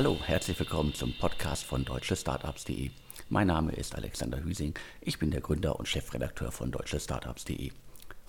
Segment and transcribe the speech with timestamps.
[0.00, 2.90] Hallo, herzlich willkommen zum Podcast von deutschestartups.de.
[3.28, 7.70] Mein Name ist Alexander Hüsing, ich bin der Gründer und Chefredakteur von deutschestartups.de.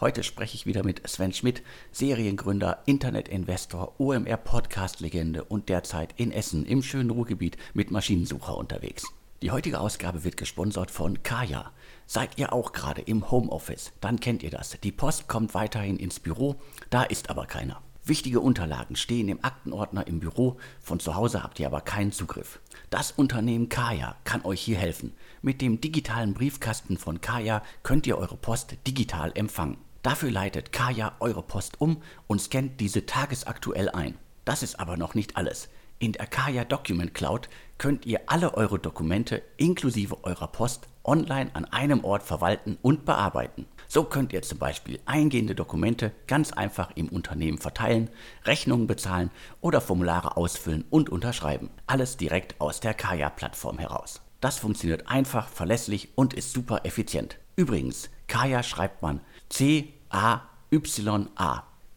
[0.02, 1.64] Heute spreche ich wieder mit Sven Schmidt,
[1.94, 9.06] Seriengründer, Internetinvestor, OMR-Podcast-Legende und derzeit in Essen im schönen Ruhrgebiet mit Maschinensucher unterwegs.
[9.42, 11.72] Die heutige Ausgabe wird gesponsert von Kaya.
[12.06, 13.94] Seid ihr auch gerade im Homeoffice?
[14.02, 14.78] Dann kennt ihr das.
[14.84, 16.58] Die Post kommt weiterhin ins Büro,
[16.90, 17.82] da ist aber keiner.
[18.04, 22.60] Wichtige Unterlagen stehen im Aktenordner im Büro, von zu Hause habt ihr aber keinen Zugriff.
[22.90, 25.14] Das Unternehmen Kaya kann euch hier helfen.
[25.44, 29.78] Mit dem digitalen Briefkasten von Kaya könnt ihr eure Post digital empfangen.
[30.02, 34.18] Dafür leitet Kaya eure Post um und scannt diese tagesaktuell ein.
[34.46, 35.70] Das ist aber noch nicht alles.
[36.00, 41.66] In der Kaya Document Cloud könnt ihr alle eure Dokumente inklusive eurer Post online an
[41.66, 43.68] einem Ort verwalten und bearbeiten.
[43.94, 48.10] So könnt ihr zum Beispiel eingehende Dokumente ganz einfach im Unternehmen verteilen,
[48.46, 51.70] Rechnungen bezahlen oder Formulare ausfüllen und unterschreiben.
[51.88, 54.22] Alles direkt aus der Kaya-Plattform heraus.
[54.40, 57.38] Das funktioniert einfach, verlässlich und ist super effizient.
[57.58, 59.20] Übrigens, Kaya schreibt man
[59.50, 60.04] C-A-Y-A.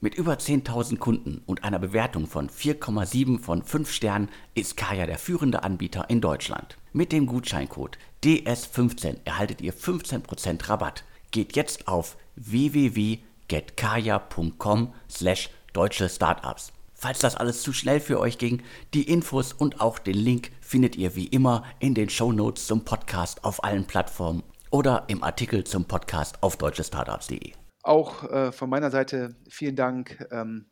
[0.01, 5.19] Mit über 10.000 Kunden und einer Bewertung von 4,7 von 5 Sternen ist Kaya der
[5.19, 6.77] führende Anbieter in Deutschland.
[6.93, 11.05] Mit dem Gutscheincode DS15 erhaltet ihr 15% Rabatt
[11.35, 16.73] geht jetzt auf www.getkaya.com slash deutsche Startups.
[16.95, 18.63] Falls das alles zu schnell für euch ging,
[18.95, 22.85] die Infos und auch den Link findet ihr wie immer in den Show Notes zum
[22.85, 27.55] Podcast auf allen Plattformen oder im Artikel zum Podcast auf deutschestartups.de.
[27.83, 30.67] Auch äh, von meiner Seite vielen Dank ähm,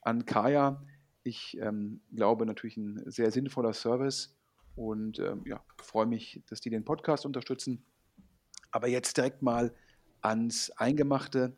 [0.00, 0.80] an Kaya.
[1.24, 4.38] Ich ähm, glaube natürlich ein sehr sinnvoller Service
[4.76, 7.84] und ähm, ja, freue mich, dass die den Podcast unterstützen.
[8.70, 9.74] Aber jetzt direkt mal
[10.24, 11.52] ans Eingemachte.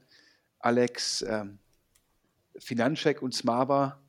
[0.59, 1.59] Alex, ähm,
[2.59, 4.01] Finanzcheck und Smava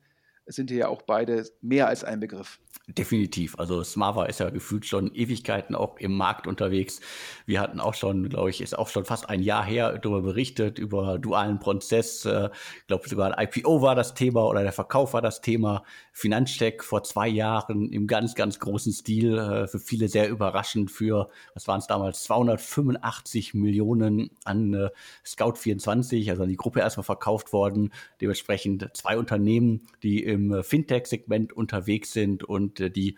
[0.46, 2.60] sind hier ja auch beide mehr als ein Begriff.
[2.90, 3.58] Definitiv.
[3.58, 7.00] Also Smava ist ja gefühlt schon Ewigkeiten auch im Markt unterwegs.
[7.44, 10.78] Wir hatten auch schon, glaube ich, ist auch schon fast ein Jahr her darüber berichtet,
[10.78, 12.24] über dualen Prozess.
[12.24, 12.48] Ich äh,
[12.86, 15.84] glaube sogar ein IPO war das Thema oder der Verkauf war das Thema.
[16.14, 19.36] Finanzcheck vor zwei Jahren im ganz, ganz großen Stil.
[19.36, 24.88] Äh, für viele sehr überraschend für, was waren es damals, 285 Millionen an äh,
[25.26, 27.92] Scout24, also an die Gruppe erstmal verkauft worden.
[28.22, 33.16] Dementsprechend zwei Unternehmen, die im Fintech-Segment unterwegs sind und äh, die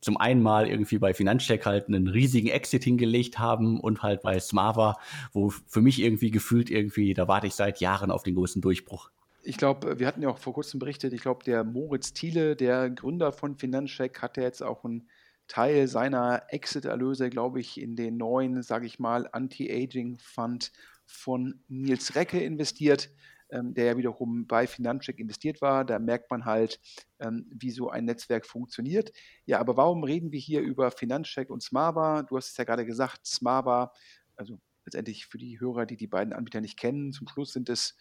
[0.00, 4.38] zum einen mal irgendwie bei Finanzcheck halt einen riesigen Exit hingelegt haben und halt bei
[4.38, 4.98] Smava,
[5.32, 9.10] wo für mich irgendwie gefühlt irgendwie, da warte ich seit Jahren auf den größten Durchbruch.
[9.42, 12.88] Ich glaube, wir hatten ja auch vor kurzem berichtet, ich glaube, der Moritz Thiele, der
[12.88, 15.08] Gründer von Finanzcheck, hat ja jetzt auch einen
[15.48, 20.72] Teil seiner Exit-Erlöse, glaube ich, in den neuen, sage ich mal, Anti-Aging-Fund
[21.04, 23.10] von Nils Recke investiert
[23.62, 25.84] der ja wiederum bei Finanzcheck investiert war.
[25.84, 26.80] Da merkt man halt,
[27.20, 29.12] ähm, wie so ein Netzwerk funktioniert.
[29.46, 32.22] Ja, aber warum reden wir hier über Finanzcheck und Smava?
[32.22, 33.92] Du hast es ja gerade gesagt, Smava,
[34.36, 37.96] also letztendlich für die Hörer, die die beiden Anbieter nicht kennen, zum Schluss sind es,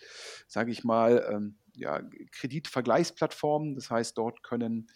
[0.47, 3.75] sage ich mal, ähm, ja, Kreditvergleichsplattformen.
[3.75, 4.87] Das heißt, dort können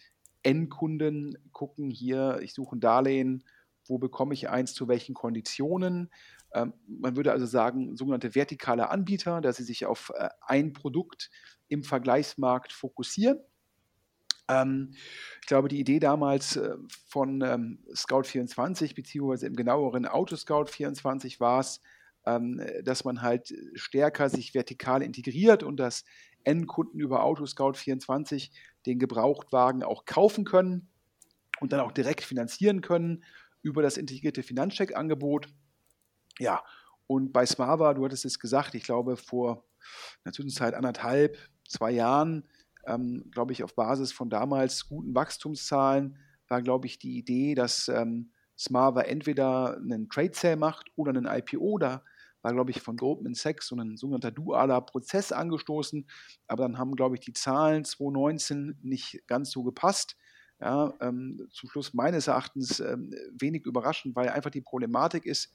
[0.44, 3.44] Endkunden gucken, hier, ich suche ein Darlehen,
[3.88, 6.10] wo bekomme ich eins, zu welchen Konditionen.
[6.58, 11.30] Ähm, man würde also sagen, sogenannte vertikale Anbieter, dass sie sich auf äh, ein Produkt
[11.68, 13.40] im Vergleichsmarkt fokussieren.
[14.48, 14.94] Ähm,
[15.42, 16.76] ich glaube, die Idee damals äh,
[17.08, 21.82] von ähm, Scout24 beziehungsweise im genaueren Autoscout24 war es,
[22.84, 26.04] dass man halt stärker sich vertikal integriert und dass
[26.44, 28.52] Endkunden über Autoscout24
[28.86, 30.90] den Gebrauchtwagen auch kaufen können
[31.62, 33.24] und dann auch direkt finanzieren können
[33.62, 35.48] über das integrierte Finanzcheck-Angebot.
[36.40, 36.64] Ja,
[37.08, 39.66] und bei Smava, du hattest es gesagt, ich glaube vor
[40.24, 41.38] einer Zwischenzeit anderthalb,
[41.68, 42.48] zwei Jahren,
[42.86, 46.18] ähm, glaube ich, auf Basis von damals guten Wachstumszahlen,
[46.48, 51.26] war, glaube ich, die Idee, dass ähm, Smava entweder einen Trade Sale macht oder einen
[51.26, 51.78] IPO.
[51.78, 52.04] Da
[52.42, 56.08] war, glaube ich, von Goldman Sachs so ein sogenannter dualer Prozess angestoßen.
[56.48, 60.16] Aber dann haben, glaube ich, die Zahlen 2019 nicht ganz so gepasst.
[60.60, 65.54] Ja, ähm, zum Schluss meines Erachtens ähm, wenig überraschend, weil einfach die Problematik ist,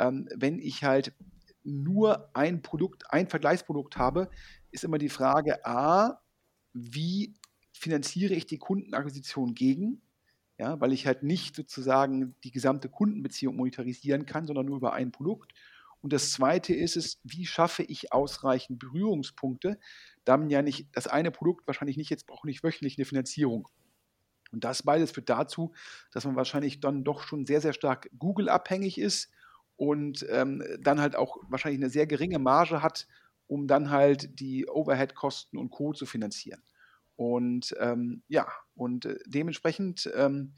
[0.00, 1.14] ähm, wenn ich halt
[1.62, 4.30] nur ein Produkt, ein Vergleichsprodukt habe,
[4.72, 6.20] ist immer die Frage, a,
[6.72, 7.34] wie
[7.72, 10.02] finanziere ich die Kundenakquisition gegen?
[10.58, 15.12] Ja, weil ich halt nicht sozusagen die gesamte Kundenbeziehung monetarisieren kann, sondern nur über ein
[15.12, 15.52] Produkt.
[16.02, 19.78] Und das zweite ist es, wie schaffe ich ausreichend Berührungspunkte,
[20.24, 23.68] da man ja nicht, das eine Produkt wahrscheinlich nicht, jetzt braucht nicht wöchentlich eine Finanzierung.
[24.52, 25.72] Und das beides führt dazu,
[26.10, 29.30] dass man wahrscheinlich dann doch schon sehr, sehr stark Google-abhängig ist
[29.80, 33.06] und ähm, dann halt auch wahrscheinlich eine sehr geringe Marge hat,
[33.46, 35.94] um dann halt die Overhead-Kosten und Co.
[35.94, 36.62] zu finanzieren.
[37.16, 40.52] Und ähm, ja, und äh, dementsprechend ähm,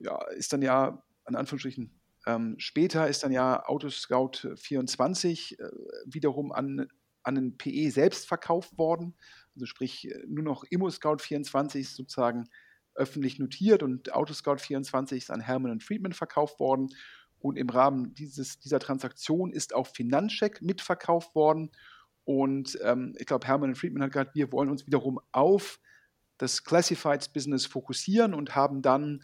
[0.00, 5.70] ja, ist dann ja, in Anführungsstrichen, ähm, später ist dann ja Autoscout 24 äh,
[6.06, 6.88] wiederum an,
[7.22, 9.14] an den PE selbst verkauft worden.
[9.54, 12.48] Also sprich, äh, nur noch ImmoScout 24 ist sozusagen
[12.96, 16.88] öffentlich notiert und Autoscout 24 ist an Hermann Friedman verkauft worden.
[17.40, 21.70] Und im Rahmen dieses, dieser Transaktion ist auch Finanzcheck mitverkauft worden.
[22.24, 25.80] Und ähm, ich glaube, Hermann Friedman hat gesagt, wir wollen uns wiederum auf
[26.36, 29.20] das Classifieds-Business fokussieren und haben dann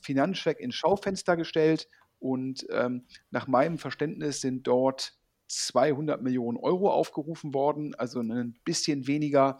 [0.00, 1.88] Finanzcheck ins Schaufenster gestellt.
[2.18, 5.14] Und ähm, nach meinem Verständnis sind dort
[5.48, 9.58] 200 Millionen Euro aufgerufen worden, also ein bisschen weniger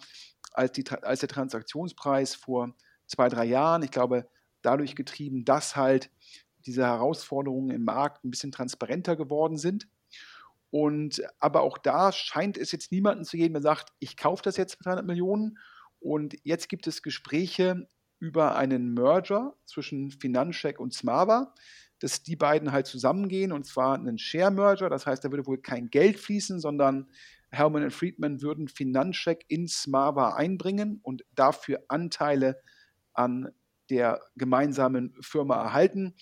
[0.53, 2.75] als, die, als der Transaktionspreis vor
[3.07, 3.83] zwei, drei Jahren.
[3.83, 4.29] Ich glaube,
[4.63, 6.11] dadurch getrieben, dass halt
[6.69, 9.89] diese Herausforderungen im Markt ein bisschen transparenter geworden sind.
[10.71, 14.57] Und aber auch da scheint es jetzt niemanden zu geben, der sagt, ich kaufe das
[14.57, 15.59] jetzt für 300 Millionen.
[15.99, 17.89] Und jetzt gibt es Gespräche
[18.21, 21.55] über einen Merger zwischen Finanzcheck und Smava,
[22.01, 24.89] dass die beiden halt zusammengehen und zwar einen Share-Merger.
[24.89, 27.09] Das heißt, da würde wohl kein Geld fließen, sondern
[27.51, 32.61] Herman und Friedman würden Finanzcheck in Smava einbringen und dafür Anteile
[33.15, 33.51] an
[33.91, 36.15] der gemeinsamen Firma erhalten.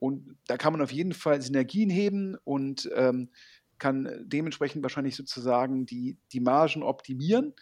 [0.00, 3.30] Und da kann man auf jeden Fall Synergien heben und ähm,
[3.78, 7.54] kann dementsprechend wahrscheinlich sozusagen die, die Margen optimieren.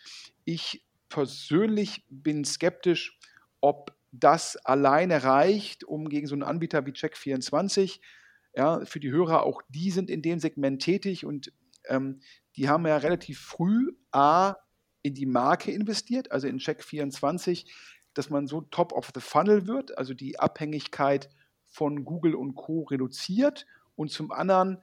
[0.45, 3.19] Ich persönlich bin skeptisch,
[3.61, 8.01] ob das alleine reicht, um gegen so einen Anbieter wie Check24,
[8.55, 11.53] ja, für die Hörer, auch die sind in dem Segment tätig und
[11.89, 12.21] ähm,
[12.57, 14.57] die haben ja relativ früh A
[15.03, 17.67] in die Marke investiert, also in Check24,
[18.15, 21.29] dass man so top of the funnel wird, also die Abhängigkeit
[21.79, 22.83] von Google und Co.
[22.83, 24.79] reduziert und zum anderen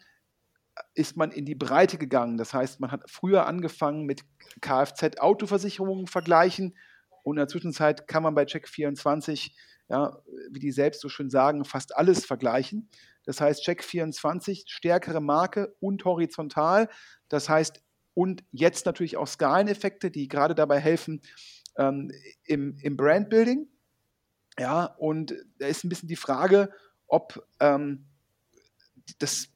[0.93, 2.37] ist man in die Breite gegangen.
[2.37, 4.21] Das heißt, man hat früher angefangen mit
[4.61, 6.77] Kfz-Autoversicherungen vergleichen
[7.23, 9.51] und in der Zwischenzeit kann man bei Check24,
[9.89, 10.17] ja,
[10.51, 12.89] wie die selbst so schön sagen, fast alles vergleichen.
[13.25, 16.87] Das heißt, Check24, stärkere Marke und horizontal.
[17.27, 17.83] Das heißt,
[18.13, 21.21] und jetzt natürlich auch Skaleneffekte, die gerade dabei helfen
[21.77, 22.09] ähm,
[22.45, 23.67] im, im Brandbuilding.
[24.57, 26.71] Ja, und da ist ein bisschen die Frage,
[27.07, 28.05] ob ähm,
[29.19, 29.49] das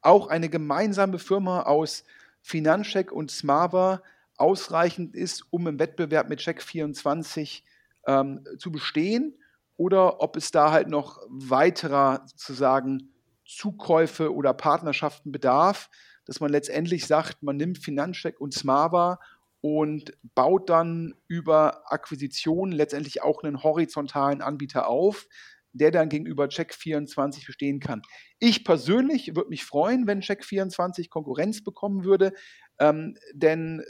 [0.00, 2.04] auch eine gemeinsame Firma aus
[2.42, 4.02] Finanzcheck und Smava
[4.36, 7.62] ausreichend ist, um im Wettbewerb mit Check24
[8.06, 9.38] ähm, zu bestehen?
[9.76, 13.10] Oder ob es da halt noch weiterer sozusagen
[13.46, 15.90] Zukäufe oder Partnerschaften bedarf,
[16.26, 19.18] dass man letztendlich sagt, man nimmt Finanzcheck und Smava
[19.60, 25.26] und baut dann über Akquisitionen letztendlich auch einen horizontalen Anbieter auf,
[25.74, 28.00] der dann gegenüber Check24 bestehen kann.
[28.38, 32.32] Ich persönlich würde mich freuen, wenn Check24 Konkurrenz bekommen würde,
[32.78, 33.84] ähm, denn äh,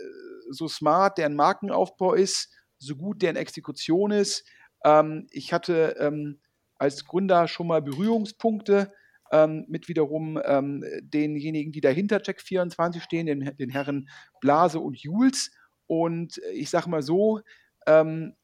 [0.51, 4.49] so smart deren Markenaufbau ist, so gut deren Exekution ist.
[4.85, 6.41] Ähm, ich hatte ähm,
[6.79, 8.93] als Gründer schon mal Berührungspunkte
[9.31, 14.09] ähm, mit wiederum ähm, denjenigen, die dahinter Check24 stehen, den, den Herren
[14.41, 15.51] Blase und Jules.
[15.87, 17.41] Und ich sage mal so,
[17.87, 18.35] ähm,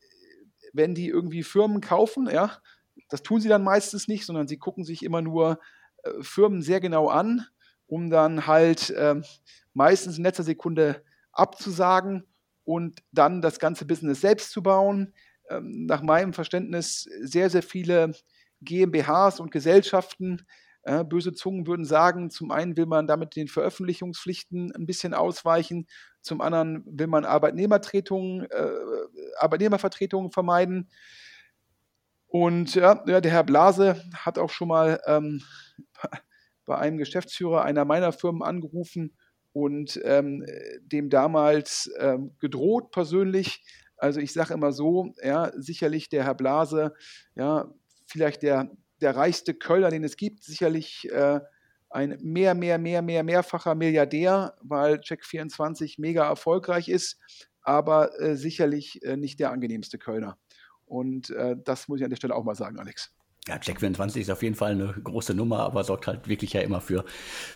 [0.72, 2.58] wenn die irgendwie Firmen kaufen, ja,
[3.10, 5.60] das tun sie dann meistens nicht, sondern sie gucken sich immer nur
[6.02, 7.46] äh, Firmen sehr genau an,
[7.86, 9.20] um dann halt äh,
[9.74, 12.24] meistens in letzter Sekunde abzusagen
[12.64, 15.12] und dann das ganze Business selbst zu bauen.
[15.48, 18.12] Ähm, nach meinem Verständnis sehr, sehr viele
[18.62, 20.46] GmbHs und Gesellschaften.
[20.82, 25.86] Äh, böse Zungen würden sagen, zum einen will man damit den Veröffentlichungspflichten ein bisschen ausweichen,
[26.22, 28.70] zum anderen will man Arbeitnehmervertretungen, äh,
[29.38, 30.88] Arbeitnehmervertretungen vermeiden.
[32.31, 35.43] Und ja, der Herr Blase hat auch schon mal ähm,
[36.65, 39.17] bei einem Geschäftsführer einer meiner Firmen angerufen
[39.53, 40.46] und ähm,
[40.81, 43.65] dem damals ähm, gedroht persönlich.
[43.96, 46.94] Also ich sage immer so, ja, sicherlich der Herr Blase,
[47.34, 47.69] ja,
[48.06, 48.70] vielleicht der,
[49.01, 51.41] der reichste Kölner, den es gibt, sicherlich äh,
[51.91, 57.19] ein mehr, mehr, mehr, mehr, mehrfacher Milliardär, weil Check24 mega erfolgreich ist,
[57.63, 60.39] aber äh, sicherlich äh, nicht der angenehmste Kölner.
[60.91, 63.15] Und äh, das muss ich an der Stelle auch mal sagen, Alex.
[63.49, 66.81] Ja, Check24 ist auf jeden Fall eine große Nummer, aber sorgt halt wirklich ja immer
[66.81, 67.05] für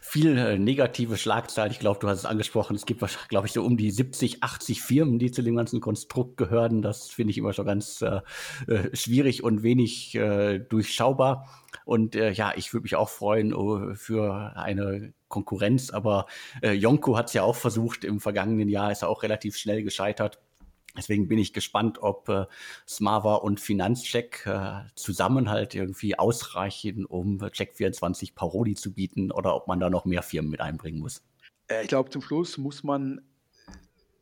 [0.01, 1.73] viel äh, negative Schlagzeilen.
[1.73, 4.81] Ich glaube, du hast es angesprochen, es gibt, glaube ich, so um die 70, 80
[4.81, 6.81] Firmen, die zu dem ganzen Konstrukt gehören.
[6.81, 8.21] Das finde ich immer schon ganz äh,
[8.67, 11.49] äh, schwierig und wenig äh, durchschaubar.
[11.85, 16.27] Und äh, ja, ich würde mich auch freuen uh, für eine Konkurrenz, aber
[16.63, 19.83] äh, Jonko hat es ja auch versucht im vergangenen Jahr, ist er auch relativ schnell
[19.83, 20.39] gescheitert.
[20.97, 22.47] Deswegen bin ich gespannt, ob äh,
[22.87, 29.67] Smava und Finanzcheck äh, zusammen halt irgendwie ausreichen, um Check24 Paroli zu bieten oder ob
[29.67, 31.23] man da noch mehr Firmen mit einbringen muss.
[31.67, 33.23] Äh, ich glaube, zum Schluss muss man,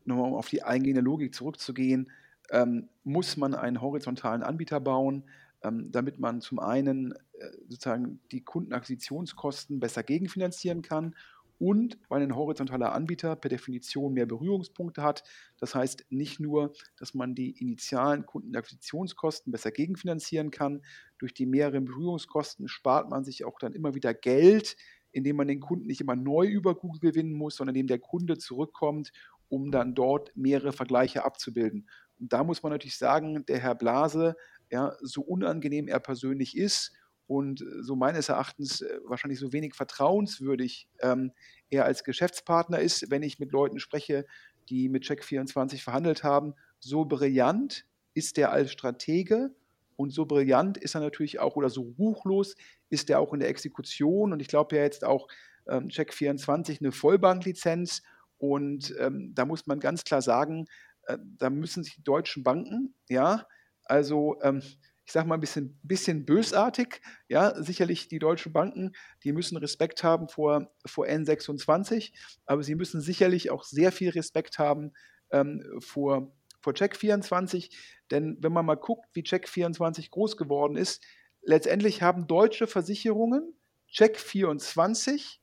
[0.05, 2.11] nochmal um auf die eingehende Logik zurückzugehen,
[2.49, 5.23] ähm, muss man einen horizontalen Anbieter bauen,
[5.63, 11.15] ähm, damit man zum einen äh, sozusagen die Kundenakquisitionskosten besser gegenfinanzieren kann
[11.59, 15.23] und weil ein horizontaler Anbieter per Definition mehr Berührungspunkte hat.
[15.57, 20.81] Das heißt nicht nur, dass man die initialen Kundenakquisitionskosten besser gegenfinanzieren kann.
[21.17, 24.75] Durch die mehreren Berührungskosten spart man sich auch dann immer wieder Geld,
[25.11, 28.37] indem man den Kunden nicht immer neu über Google gewinnen muss, sondern indem der Kunde
[28.37, 29.11] zurückkommt,
[29.47, 31.87] um dann dort mehrere Vergleiche abzubilden.
[32.19, 34.35] Und da muss man natürlich sagen, der Herr Blase,
[34.71, 36.93] ja, so unangenehm er persönlich ist
[37.27, 41.31] und äh, so meines Erachtens äh, wahrscheinlich so wenig vertrauenswürdig ähm,
[41.69, 44.25] er als Geschäftspartner ist, wenn ich mit Leuten spreche,
[44.69, 46.53] die mit Check24 verhandelt haben.
[46.79, 49.51] So brillant ist er als Stratege
[49.95, 52.55] und so brillant ist er natürlich auch oder so ruchlos
[52.89, 54.33] ist er auch in der Exekution.
[54.33, 55.27] Und ich glaube ja jetzt auch
[55.67, 58.01] ähm, Check24 eine Vollbanklizenz.
[58.37, 60.65] Und ähm, da muss man ganz klar sagen,
[61.03, 63.47] äh, da müssen sich die deutschen Banken, ja,
[63.85, 64.61] also ähm,
[65.05, 67.01] ich sage mal ein bisschen, bisschen bösartig.
[67.27, 68.93] Ja, sicherlich die deutschen Banken,
[69.23, 72.13] die müssen Respekt haben vor, vor N26,
[72.45, 74.93] aber sie müssen sicherlich auch sehr viel Respekt haben
[75.31, 77.69] ähm, vor, vor Check24.
[78.11, 81.03] Denn wenn man mal guckt, wie Check24 groß geworden ist,
[81.41, 83.53] letztendlich haben deutsche Versicherungen
[83.91, 85.39] Check24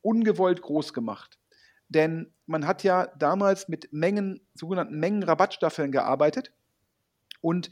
[0.00, 1.38] ungewollt groß gemacht.
[1.88, 6.52] Denn man hat ja damals mit Mengen, sogenannten Mengenrabattstaffeln gearbeitet.
[7.40, 7.70] Und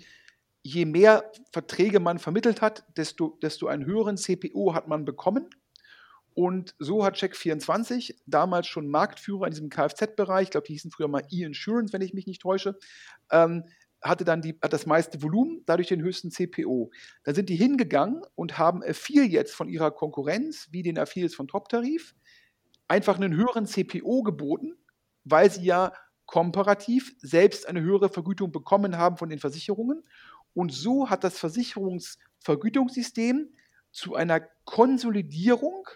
[0.63, 5.49] je mehr Verträge man vermittelt hat, desto, desto einen höheren CPO hat man bekommen.
[6.35, 11.09] Und so hat Check24 damals schon Marktführer in diesem Kfz-Bereich, ich glaube, die hießen früher
[11.09, 12.79] mal E-Insurance, wenn ich mich nicht täusche,
[13.31, 13.65] ähm,
[14.03, 16.91] hatte dann die, hat das meiste Volumen, dadurch den höchsten CPO.
[17.25, 22.15] Dann sind die hingegangen und haben Affiliates von ihrer Konkurrenz, wie den Affiliates von Top-Tarif,
[22.89, 24.77] einfach einen höheren CPO geboten,
[25.25, 25.93] weil sie ja
[26.25, 30.05] komparativ selbst eine höhere Vergütung bekommen haben von den Versicherungen
[30.55, 33.51] und so hat das Versicherungsvergütungssystem
[33.93, 35.87] zu einer Konsolidierung,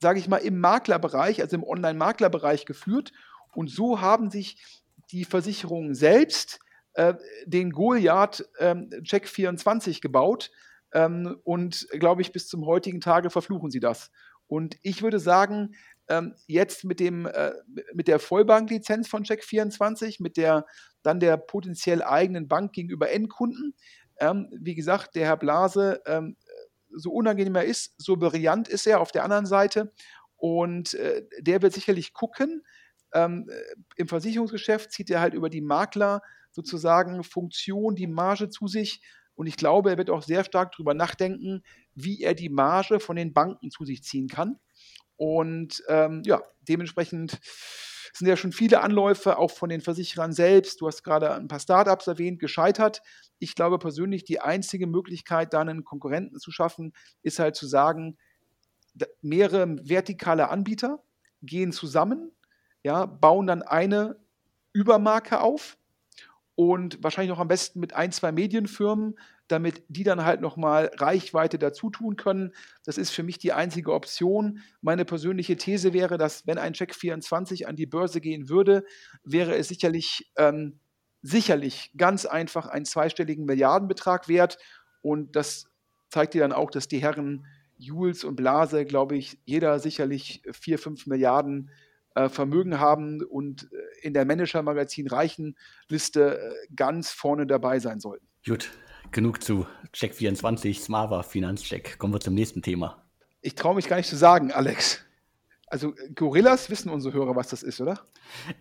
[0.00, 3.12] sage ich mal, im Maklerbereich, also im Online-Maklerbereich geführt.
[3.54, 6.60] Und so haben sich die Versicherungen selbst
[6.94, 7.14] äh,
[7.46, 10.50] den Goliath ähm, Check 24 gebaut.
[10.92, 14.10] Ähm, und glaube ich, bis zum heutigen Tage verfluchen sie das.
[14.46, 15.74] Und ich würde sagen,
[16.08, 17.52] ähm, jetzt mit, dem, äh,
[17.94, 20.66] mit der Vollbanklizenz von Check24, mit der
[21.02, 23.74] dann der potenziell eigenen Bank gegenüber Endkunden.
[24.18, 26.36] Ähm, wie gesagt, der Herr Blase, ähm,
[26.90, 29.92] so unangenehm er ist, so brillant ist er auf der anderen Seite.
[30.36, 32.64] Und äh, der wird sicherlich gucken.
[33.12, 33.48] Ähm,
[33.96, 36.20] Im Versicherungsgeschäft zieht er halt über die Makler
[36.50, 39.02] sozusagen Funktion, die Marge zu sich.
[39.34, 41.62] Und ich glaube, er wird auch sehr stark darüber nachdenken,
[41.94, 44.60] wie er die Marge von den Banken zu sich ziehen kann.
[45.16, 47.38] Und ähm, ja, dementsprechend
[48.12, 50.80] sind ja schon viele Anläufe, auch von den Versicherern selbst.
[50.80, 53.02] Du hast gerade ein paar Startups erwähnt, gescheitert.
[53.38, 56.92] Ich glaube persönlich, die einzige Möglichkeit, da einen Konkurrenten zu schaffen,
[57.22, 58.16] ist halt zu sagen,
[59.20, 61.02] mehrere vertikale Anbieter
[61.42, 62.30] gehen zusammen,
[62.84, 64.16] ja, bauen dann eine
[64.72, 65.76] Übermarke auf
[66.56, 69.16] und wahrscheinlich noch am besten mit ein, zwei Medienfirmen,
[69.48, 72.52] damit die dann halt nochmal Reichweite dazu tun können.
[72.84, 74.60] Das ist für mich die einzige Option.
[74.80, 78.84] Meine persönliche These wäre, dass wenn ein Check 24 an die Börse gehen würde,
[79.24, 80.78] wäre es sicherlich, ähm,
[81.22, 84.58] sicherlich ganz einfach einen zweistelligen Milliardenbetrag wert.
[85.02, 85.66] Und das
[86.08, 87.46] zeigt dir dann auch, dass die Herren
[87.76, 91.70] Jules und Blase, glaube ich, jeder sicherlich vier, fünf Milliarden
[92.28, 95.56] Vermögen haben und äh, in der Manager-Magazin Reichen
[95.88, 98.26] Liste äh, ganz vorne dabei sein sollten.
[98.46, 98.70] Gut,
[99.10, 101.98] genug zu Check24, Smava, Finanzcheck.
[101.98, 103.02] Kommen wir zum nächsten Thema.
[103.40, 105.04] Ich traue mich gar nicht zu sagen, Alex.
[105.66, 107.98] Also Gorillas wissen unsere Hörer, was das ist, oder?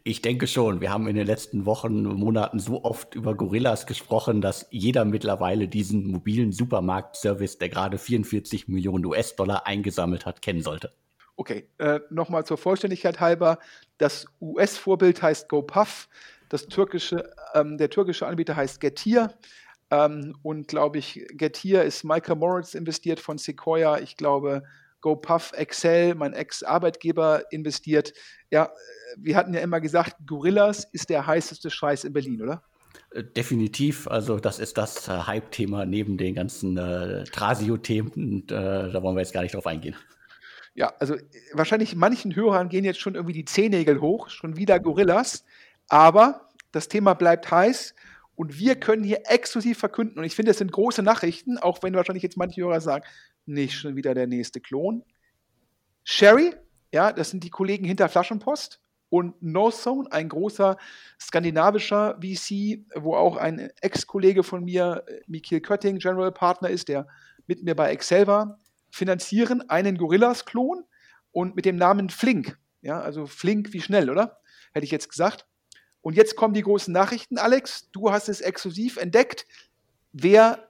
[0.04, 0.82] Ich denke schon.
[0.82, 5.68] Wir haben in den letzten Wochen, Monaten so oft über Gorillas gesprochen, dass jeder mittlerweile
[5.68, 10.92] diesen mobilen Supermarktservice, der gerade 44 Millionen US-Dollar eingesammelt hat, kennen sollte.
[11.36, 13.60] Okay, äh, nochmal zur Vollständigkeit halber.
[13.98, 16.08] Das US-Vorbild heißt GoPuff.
[16.50, 19.34] Das türkische, ähm, der türkische Anbieter heißt Getir.
[19.90, 24.00] Ähm, und glaube ich, Getir ist Michael Moritz investiert von Sequoia.
[24.00, 24.64] Ich glaube,
[25.02, 28.14] GoPuff, Excel, mein Ex-Arbeitgeber investiert.
[28.52, 28.72] Ja,
[29.18, 32.64] wir hatten ja immer gesagt, Gorillas ist der heißeste Scheiß in Berlin, oder?
[33.12, 38.44] Äh, definitiv, also das ist das äh, Hype-Thema neben den ganzen äh, Trasio-Themen.
[38.48, 39.96] Äh, da wollen wir jetzt gar nicht drauf eingehen.
[40.76, 41.16] Ja, also
[41.54, 45.46] wahrscheinlich manchen Hörern gehen jetzt schon irgendwie die Zehennägel hoch, schon wieder Gorillas.
[45.88, 47.94] Aber das Thema bleibt heiß
[48.36, 51.94] und wir können hier exklusiv verkünden, und ich finde, das sind große Nachrichten, auch wenn
[51.94, 53.06] wahrscheinlich jetzt manche Hörer sagen,
[53.46, 55.04] nicht schon wieder der nächste Klon.
[56.04, 56.56] Sherry,
[56.92, 60.78] ja, das sind die Kollegen hinter Flaschenpost und Northzone, ein großer
[61.20, 67.08] skandinavischer VC, wo auch ein Ex-Kollege von mir, Mikhail Kötting, General Partner ist, der
[67.46, 68.60] mit mir bei Excel war,
[68.94, 70.84] finanzieren einen Gorillas-Klon
[71.32, 72.60] und mit dem Namen Flink.
[72.84, 74.38] Ja, also Flink wie schnell, oder?
[74.72, 75.48] Hätte ich jetzt gesagt.
[76.02, 77.90] Und jetzt kommen die großen Nachrichten, Alex.
[77.92, 79.48] Du hast es exklusiv entdeckt.
[80.12, 80.70] Wer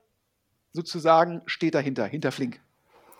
[0.72, 2.62] sozusagen steht dahinter, hinter Flink?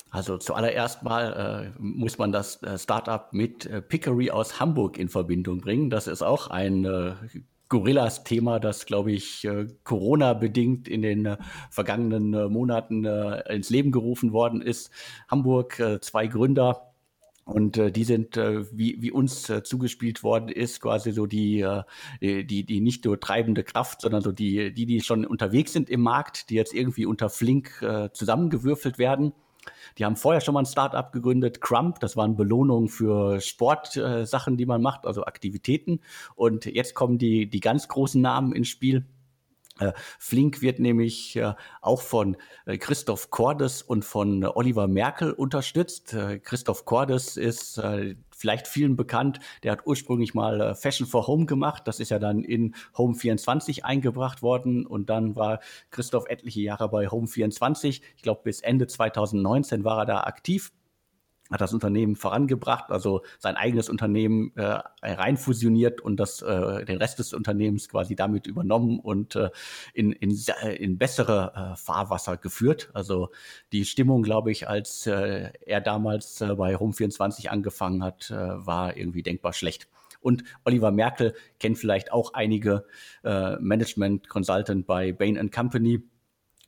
[0.10, 5.10] Also zuallererst mal äh, muss man das äh, Startup mit äh, Pickery aus Hamburg in
[5.10, 5.90] Verbindung bringen.
[5.90, 7.16] Das ist auch ein äh,
[7.70, 11.38] Gorillas-Thema, das, glaube ich, äh, Corona-bedingt in den äh,
[11.70, 14.92] vergangenen Monaten ins Leben gerufen worden ist.
[15.28, 16.94] Hamburg, zwei Gründer,
[17.46, 21.60] und äh, die sind, äh, wie, wie uns äh, zugespielt worden ist, quasi so die,
[21.60, 21.84] äh,
[22.22, 26.02] die, die nicht nur treibende Kraft, sondern so die, die, die schon unterwegs sind im
[26.02, 29.34] Markt, die jetzt irgendwie unter Flink äh, zusammengewürfelt werden.
[29.98, 34.58] Die haben vorher schon mal ein Startup gegründet, Crump, das waren Belohnungen für Sportsachen, äh,
[34.58, 36.02] die man macht, also Aktivitäten.
[36.36, 39.06] Und jetzt kommen die, die ganz großen Namen ins Spiel.
[39.80, 46.16] Äh, Flink wird nämlich äh, auch von äh, Christoph Cordes und von Oliver Merkel unterstützt.
[46.44, 47.82] Christoph Cordes ist
[48.44, 49.40] vielleicht vielen bekannt.
[49.64, 51.84] Der hat ursprünglich mal Fashion for Home gemacht.
[51.88, 54.86] Das ist ja dann in Home 24 eingebracht worden.
[54.86, 58.02] Und dann war Christoph etliche Jahre bei Home 24.
[58.18, 60.74] Ich glaube, bis Ende 2019 war er da aktiv
[61.54, 67.20] hat das Unternehmen vorangebracht, also sein eigenes Unternehmen äh, reinfusioniert und das, äh, den Rest
[67.20, 69.52] des Unternehmens quasi damit übernommen und äh,
[69.94, 70.38] in, in,
[70.78, 72.90] in bessere äh, Fahrwasser geführt.
[72.94, 73.30] Also
[73.72, 78.98] die Stimmung, glaube ich, als äh, er damals äh, bei Home24 angefangen hat, äh, war
[78.98, 79.88] irgendwie denkbar schlecht.
[80.22, 82.86] Und Oliver Merkel kennt vielleicht auch einige
[83.24, 86.02] äh, Management Consultant bei Bain Company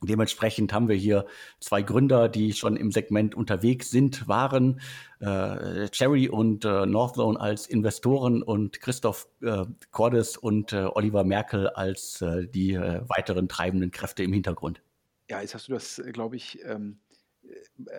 [0.02, 1.26] Dementsprechend haben wir hier
[1.58, 4.80] zwei Gründer, die schon im Segment unterwegs sind, waren.
[5.20, 11.68] Äh, Cherry und äh, Northzone als Investoren und Christoph äh, Cordes und äh, Oliver Merkel
[11.68, 14.82] als äh, die äh, weiteren treibenden Kräfte im Hintergrund.
[15.30, 16.98] Ja, jetzt hast du das, äh, glaube ich, ähm,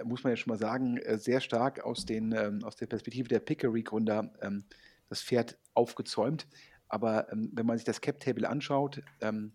[0.03, 3.39] muss man ja schon mal sagen, sehr stark aus, den, ähm, aus der Perspektive der
[3.39, 4.65] Pickery-Gründer ähm,
[5.09, 6.47] das Pferd aufgezäumt.
[6.89, 9.53] Aber ähm, wenn man sich das Cap-Table anschaut, ähm,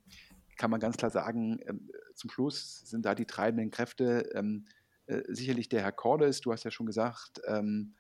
[0.57, 4.67] kann man ganz klar sagen, ähm, zum Schluss sind da die treibenden Kräfte ähm,
[5.07, 7.95] äh, sicherlich der Herr Cordes, du hast ja schon gesagt, ähm,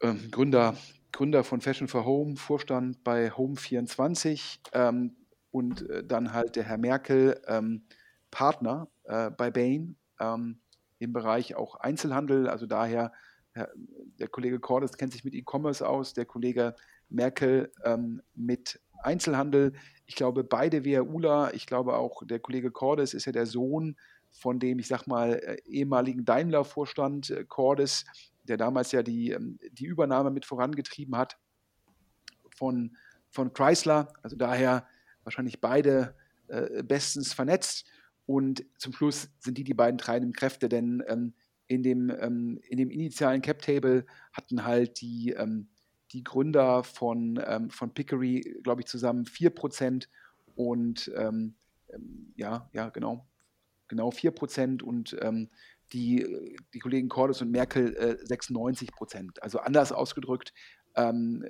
[0.00, 0.76] äh, Gründer,
[1.12, 5.16] Gründer von Fashion for Home, Vorstand bei Home24 ähm,
[5.50, 7.84] und äh, dann halt der Herr Merkel, ähm,
[8.30, 10.60] Partner äh, bei Bain ähm,
[10.98, 13.12] im Bereich auch Einzelhandel, also daher
[14.18, 16.74] der Kollege Cordes kennt sich mit E-Commerce aus, der Kollege
[17.08, 17.70] Merkel
[18.34, 19.74] mit Einzelhandel.
[20.06, 23.96] Ich glaube, beide WHUler, ich glaube auch der Kollege Cordes ist ja der Sohn
[24.30, 28.04] von dem, ich sag mal, äh, ehemaligen Daimler-Vorstand äh, Cordes,
[28.42, 31.38] der damals ja die, ähm, die Übernahme mit vorangetrieben hat
[32.50, 32.96] von,
[33.30, 34.08] von Chrysler.
[34.22, 34.86] Also daher
[35.22, 36.14] wahrscheinlich beide
[36.48, 37.86] äh, bestens vernetzt.
[38.26, 41.34] Und zum Schluss sind die die beiden treibenden Kräfte, denn ähm,
[41.66, 45.68] in, dem, ähm, in dem initialen Cap-Table hatten halt die, ähm,
[46.14, 50.08] die Gründer von, ähm, von Pickery, glaube ich, zusammen 4%
[50.54, 51.56] und ähm,
[51.92, 53.26] ähm, ja, ja, genau,
[53.88, 55.50] genau 4% und ähm,
[55.92, 60.54] die, die Kollegen Cordes und Merkel äh, 96% Also anders ausgedrückt,
[60.94, 61.44] ähm,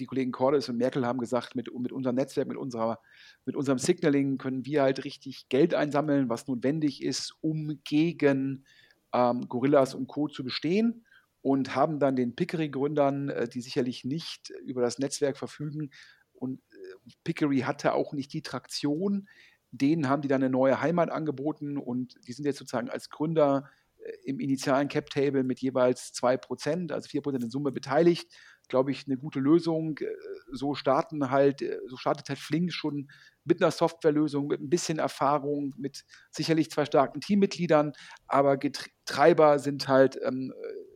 [0.00, 2.98] die Kollegen Cordes und Merkel haben gesagt, mit, mit unserem Netzwerk, mit, unserer,
[3.46, 8.64] mit unserem Signaling können wir halt richtig Geld einsammeln, was notwendig ist, um gegen
[9.12, 10.26] ähm, Gorillas und Co.
[10.26, 11.04] zu bestehen
[11.44, 15.90] und haben dann den Pickery-Gründern, äh, die sicherlich nicht über das Netzwerk verfügen
[16.32, 19.28] und äh, Pickery hatte auch nicht die Traktion,
[19.70, 23.68] denen haben die dann eine neue Heimat angeboten und die sind jetzt sozusagen als Gründer
[23.98, 28.32] äh, im initialen Cap-Table mit jeweils 2%, also 4% in Summe beteiligt.
[28.68, 30.00] Glaube ich, eine gute Lösung.
[30.50, 33.10] So starten halt, so startet halt Flink schon
[33.44, 37.92] mit einer Softwarelösung, mit ein bisschen Erfahrung, mit sicherlich zwei starken Teammitgliedern,
[38.26, 38.58] aber
[39.04, 40.54] Treiber sind halt ähm,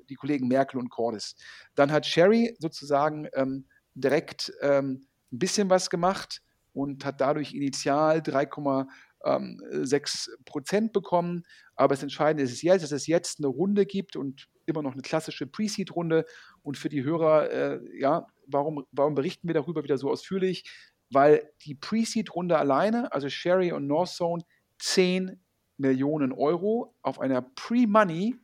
[0.09, 1.37] die Kollegen Merkel und Cordes.
[1.75, 6.43] Dann hat Sherry sozusagen ähm, direkt ähm, ein bisschen was gemacht
[6.73, 11.45] und hat dadurch initial 3,6 Prozent bekommen.
[11.75, 15.03] Aber das Entscheidende ist jetzt, dass es jetzt eine Runde gibt und immer noch eine
[15.03, 16.25] klassische Pre-Seed-Runde.
[16.63, 20.65] Und für die Hörer, äh, ja, warum, warum berichten wir darüber wieder so ausführlich?
[21.11, 24.45] Weil die Pre-Seed-Runde alleine, also Sherry und Northzone,
[24.79, 25.41] 10
[25.79, 28.37] Millionen Euro auf einer Pre-Money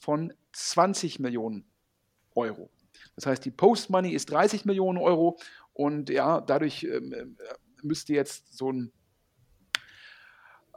[0.00, 1.64] von 20 Millionen
[2.34, 2.70] Euro.
[3.16, 5.38] Das heißt, die Post-Money ist 30 Millionen Euro
[5.72, 7.24] und ja, dadurch ähm, äh,
[7.82, 8.92] müsste jetzt so ein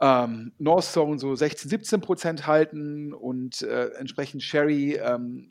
[0.00, 5.50] ähm, Northzone so 16, 17 Prozent halten und äh, entsprechend Sherry ähm,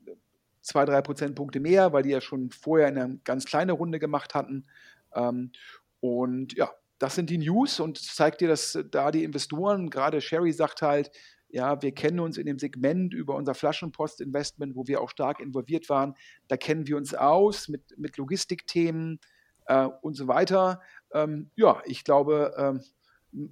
[0.61, 4.65] zwei, drei Prozentpunkte mehr, weil die ja schon vorher eine ganz kleine Runde gemacht hatten.
[5.13, 5.51] Ähm,
[5.99, 10.51] und ja, das sind die News und zeigt dir, dass da die Investoren, gerade Sherry
[10.51, 11.11] sagt halt,
[11.53, 15.87] ja, wir kennen uns in dem Segment über unser Flaschenpost-Investment, wo wir auch stark involviert
[15.87, 16.15] waren.
[16.47, 19.19] Da kennen wir uns aus mit, mit Logistikthemen
[19.67, 20.81] äh, und so weiter.
[21.13, 22.81] Ähm, ja, ich glaube, ähm,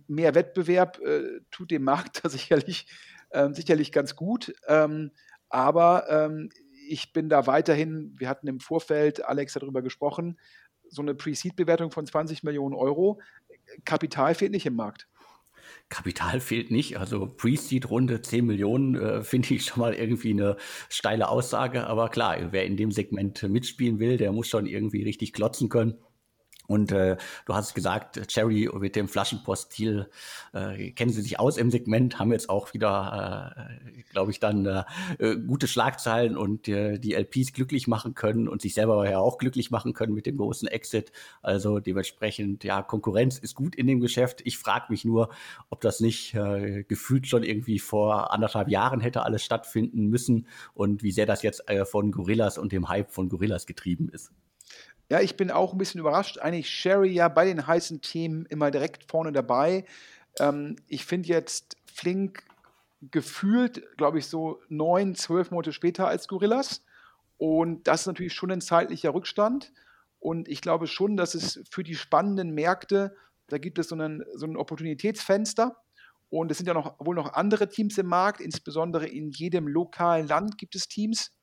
[0.08, 2.88] mehr Wettbewerb äh, tut dem Markt da sicherlich,
[3.30, 4.52] äh, sicherlich ganz gut.
[4.68, 5.12] Ähm,
[5.50, 6.50] aber ähm,
[6.88, 10.40] ich bin da weiterhin, wir hatten im Vorfeld, Alex darüber gesprochen,
[10.90, 13.22] so eine Pre-Seed-Bewertung von 20 Millionen Euro.
[13.86, 15.08] Kapital fehlt nicht im Markt.
[15.90, 16.98] Kapital fehlt nicht.
[16.98, 20.58] Also Pre-Seed-Runde 10 Millionen äh, finde ich schon mal irgendwie eine
[20.90, 21.88] steile Aussage.
[21.88, 25.98] Aber klar, wer in dem Segment mitspielen will, der muss schon irgendwie richtig klotzen können.
[26.72, 30.10] Und äh, du hast gesagt, Cherry mit dem Flaschenpost-Stil
[30.54, 34.66] äh, kennen sie sich aus im Segment, haben jetzt auch wieder, äh, glaube ich, dann
[34.66, 39.38] äh, gute Schlagzeilen und äh, die LPs glücklich machen können und sich selber ja auch
[39.38, 41.12] glücklich machen können mit dem großen Exit.
[41.42, 44.40] Also dementsprechend, ja, Konkurrenz ist gut in dem Geschäft.
[44.46, 45.28] Ich frage mich nur,
[45.70, 51.04] ob das nicht äh, gefühlt schon irgendwie vor anderthalb Jahren hätte alles stattfinden müssen und
[51.04, 54.32] wie sehr das jetzt äh, von Gorillas und dem Hype von Gorillas getrieben ist.
[55.12, 56.38] Ja, ich bin auch ein bisschen überrascht.
[56.38, 59.84] Eigentlich Sherry ja bei den heißen Themen immer direkt vorne dabei.
[60.40, 62.44] Ähm, ich finde jetzt Flink
[63.02, 66.86] gefühlt, glaube ich, so neun, zwölf Monate später als Gorillas.
[67.38, 69.74] Und das ist natürlich schon ein zeitlicher Rückstand.
[70.22, 73.14] Und ich glaube schon, dass es für die spannenden Märkte,
[73.48, 75.76] da gibt es so, einen, so ein Opportunitätsfenster.
[76.30, 80.26] Und es sind ja noch, wohl noch andere Teams im Markt, insbesondere in jedem lokalen
[80.26, 81.34] Land gibt es Teams.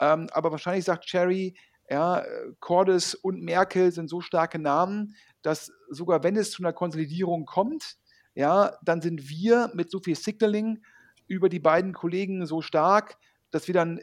[0.00, 1.54] Ähm, aber wahrscheinlich sagt Cherry,
[1.90, 2.24] ja,
[2.60, 7.96] Cordes und Merkel sind so starke Namen, dass sogar wenn es zu einer Konsolidierung kommt,
[8.34, 10.82] ja, dann sind wir mit so viel Signaling
[11.26, 13.18] über die beiden Kollegen so stark,
[13.50, 14.00] dass wir dann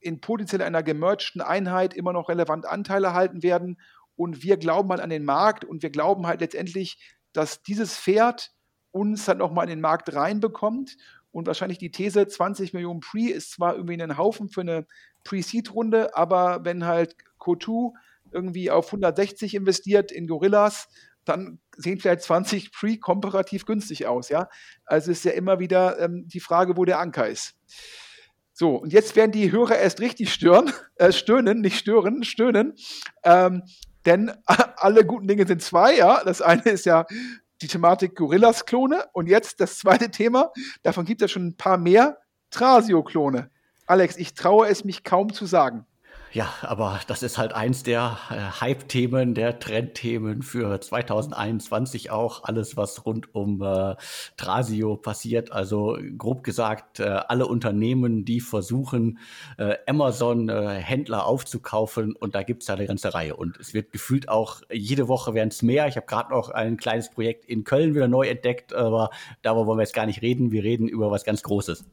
[0.00, 3.80] in potenziell einer gemergten Einheit immer noch relevant Anteile halten werden.
[4.16, 6.98] Und wir glauben halt an den Markt und wir glauben halt letztendlich,
[7.32, 8.52] dass dieses Pferd
[8.90, 10.96] uns halt nochmal in den Markt reinbekommt.
[11.32, 14.86] Und wahrscheinlich die These 20 Millionen Pre ist zwar irgendwie ein Haufen für eine
[15.24, 17.94] Pre-Seed-Runde, aber wenn halt Kotu
[18.30, 20.88] irgendwie auf 160 investiert in Gorillas,
[21.24, 24.48] dann sehen vielleicht 20 Pre komparativ günstig aus, ja.
[24.84, 27.54] Also ist ja immer wieder ähm, die Frage, wo der Anker ist.
[28.52, 32.74] So, und jetzt werden die Hörer erst richtig stören, äh, stöhnen, nicht stören, stöhnen.
[33.24, 33.62] Ähm,
[34.04, 36.22] denn alle guten Dinge sind zwei, ja.
[36.24, 37.06] Das eine ist ja
[37.62, 40.50] die Thematik Gorillas-Klone und jetzt das zweite Thema,
[40.82, 42.18] davon gibt es ja schon ein paar mehr,
[42.50, 43.50] Trasio-Klone.
[43.86, 45.86] Alex, ich traue es mich kaum zu sagen.
[46.34, 52.44] Ja, aber das ist halt eins der äh, Hype-Themen, der Trendthemen für 2021 auch.
[52.44, 53.96] Alles, was rund um äh,
[54.38, 55.52] Trasio passiert.
[55.52, 59.18] Also grob gesagt, äh, alle Unternehmen, die versuchen,
[59.58, 62.16] äh, Amazon-Händler äh, aufzukaufen.
[62.16, 63.36] Und da gibt es ja eine ganze Reihe.
[63.36, 65.86] Und es wird gefühlt auch, jede Woche werden es mehr.
[65.86, 69.10] Ich habe gerade noch ein kleines Projekt in Köln wieder neu entdeckt, aber
[69.42, 70.50] darüber wollen wir jetzt gar nicht reden.
[70.50, 71.84] Wir reden über was ganz Großes.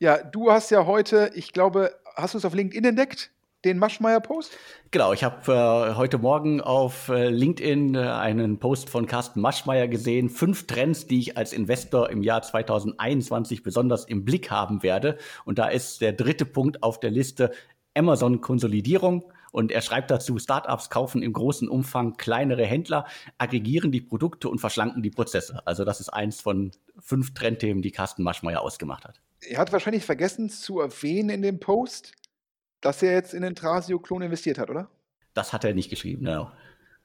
[0.00, 3.30] Ja, du hast ja heute, ich glaube, hast du es auf LinkedIn entdeckt?
[3.66, 4.56] Den Maschmeyer-Post?
[4.92, 9.88] Genau, ich habe äh, heute Morgen auf äh, LinkedIn äh, einen Post von Carsten Maschmeyer
[9.88, 10.30] gesehen.
[10.30, 15.18] Fünf Trends, die ich als Investor im Jahr 2021 besonders im Blick haben werde.
[15.44, 17.50] Und da ist der dritte Punkt auf der Liste
[17.94, 19.24] Amazon-Konsolidierung.
[19.50, 24.60] Und er schreibt dazu, Startups kaufen im großen Umfang kleinere Händler, aggregieren die Produkte und
[24.60, 25.60] verschlanken die Prozesse.
[25.64, 30.04] Also das ist eins von fünf Trendthemen, die Carsten Maschmeyer ausgemacht hat er hat wahrscheinlich
[30.04, 32.12] vergessen zu erwähnen in dem Post,
[32.80, 34.90] dass er jetzt in den Trasio-Klon investiert hat, oder?
[35.34, 36.50] Das hat er nicht geschrieben, genau.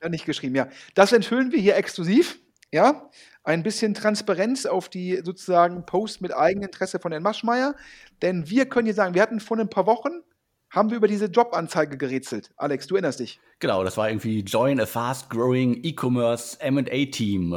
[0.02, 0.68] Ja, nicht geschrieben, ja.
[0.96, 2.40] Das enthüllen wir hier exklusiv.
[2.74, 3.10] Ja,
[3.44, 7.76] ein bisschen Transparenz auf die sozusagen Post mit Eigeninteresse von Herrn Maschmeyer.
[8.22, 10.22] Denn wir können hier sagen, wir hatten vor ein paar Wochen,
[10.70, 12.52] haben wir über diese Jobanzeige gerätselt.
[12.56, 13.42] Alex, du erinnerst dich.
[13.60, 17.54] Genau, das war irgendwie Join a Fast Growing E-Commerce MA Team.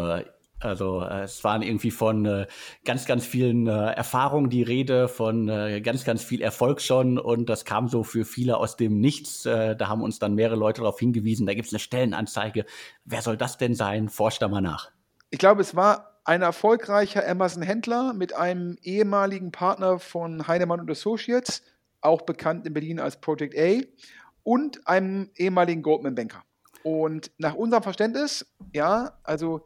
[0.61, 2.47] Also äh, es waren irgendwie von äh,
[2.85, 7.49] ganz, ganz vielen äh, Erfahrungen die Rede, von äh, ganz, ganz viel Erfolg schon und
[7.49, 9.47] das kam so für viele aus dem Nichts.
[9.47, 12.65] Äh, da haben uns dann mehrere Leute darauf hingewiesen, da gibt es eine Stellenanzeige.
[13.05, 14.09] Wer soll das denn sein?
[14.09, 14.91] Forscht da mal nach.
[15.31, 21.63] Ich glaube, es war ein erfolgreicher Amazon-Händler mit einem ehemaligen Partner von Heinemann Associates,
[22.01, 23.83] auch bekannt in Berlin als Project A,
[24.43, 26.43] und einem ehemaligen Goldman-Banker.
[26.83, 29.65] Und nach unserem Verständnis, ja, also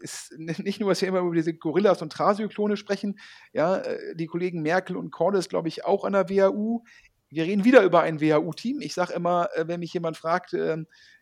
[0.00, 3.18] ist nicht nur, dass wir immer über diese Gorillas und Trasio-Klone sprechen,
[3.52, 6.84] ja, äh, die Kollegen Merkel und Cordes, glaube ich, auch an der WHU.
[7.30, 8.80] Wir reden wieder über ein WHU-Team.
[8.80, 10.76] Ich sage immer, äh, wenn mich jemand fragt, äh,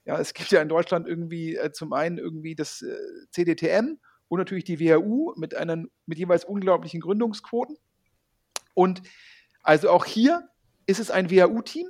[0.05, 2.97] ja, es gibt ja in Deutschland irgendwie äh, zum einen irgendwie das äh,
[3.31, 7.77] CDTM und natürlich die WHU mit, einen, mit jeweils unglaublichen Gründungsquoten.
[8.75, 9.03] Und
[9.63, 10.49] also auch hier
[10.87, 11.89] ist es ein WHU-Team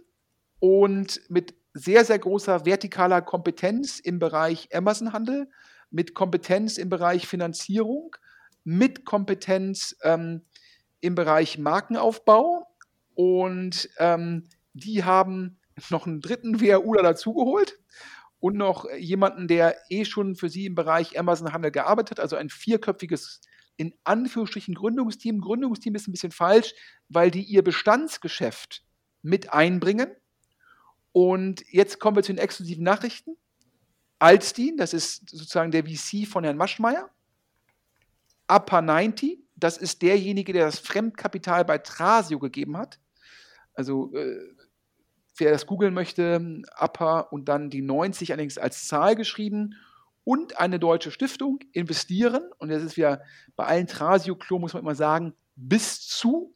[0.61, 5.49] und mit sehr, sehr großer vertikaler Kompetenz im Bereich Amazon-Handel,
[5.91, 8.17] mit Kompetenz im Bereich Finanzierung,
[8.65, 10.43] mit Kompetenz ähm,
[11.01, 12.67] im Bereich Markenaufbau
[13.15, 15.59] und ähm, die haben
[15.91, 17.79] noch einen dritten WHUler dazugeholt
[18.39, 22.51] und noch jemanden, der eh schon für sie im Bereich Amazon-Handel gearbeitet hat, also ein
[22.51, 23.41] vierköpfiges,
[23.77, 25.41] in Anführungsstrichen, Gründungsteam.
[25.41, 26.75] Gründungsteam ist ein bisschen falsch,
[27.09, 28.83] weil die ihr Bestandsgeschäft
[29.23, 30.09] mit einbringen.
[31.13, 33.37] Und jetzt kommen wir zu den exklusiven Nachrichten.
[34.19, 37.11] Alstein, das ist sozusagen der VC von Herrn Maschmeyer.
[38.49, 42.99] Upper 90, das ist derjenige, der das Fremdkapital bei Trasio gegeben hat.
[43.75, 44.39] Also äh,
[45.37, 49.75] wer das googeln möchte, Upper und dann die 90 allerdings als Zahl geschrieben
[50.25, 52.43] und eine deutsche Stiftung investieren.
[52.59, 53.23] Und das ist wieder
[53.55, 56.55] bei allen Trasio-Klo, muss man immer sagen, bis zu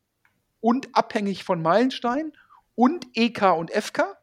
[0.60, 2.32] und abhängig von Meilenstein
[2.74, 4.16] und EK und FK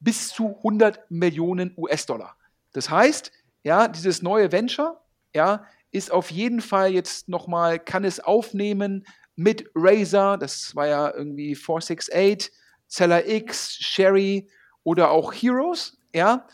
[0.00, 2.36] bis zu 100 Millionen US-Dollar.
[2.72, 3.32] Das heißt,
[3.62, 5.00] ja, dieses neue Venture,
[5.34, 9.06] ja, ist auf jeden Fall jetzt nochmal, kann es aufnehmen
[9.36, 12.50] mit Razer, das war ja irgendwie 468,
[12.86, 14.48] Seller X, Sherry
[14.84, 16.46] oder auch Heroes, ja.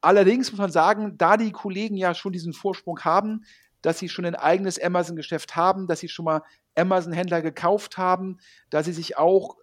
[0.00, 3.44] Allerdings muss man sagen, da die Kollegen ja schon diesen Vorsprung haben,
[3.82, 6.42] dass sie schon ein eigenes Amazon-Geschäft haben, dass sie schon mal
[6.74, 8.38] Amazon-Händler gekauft haben,
[8.70, 9.56] dass sie sich auch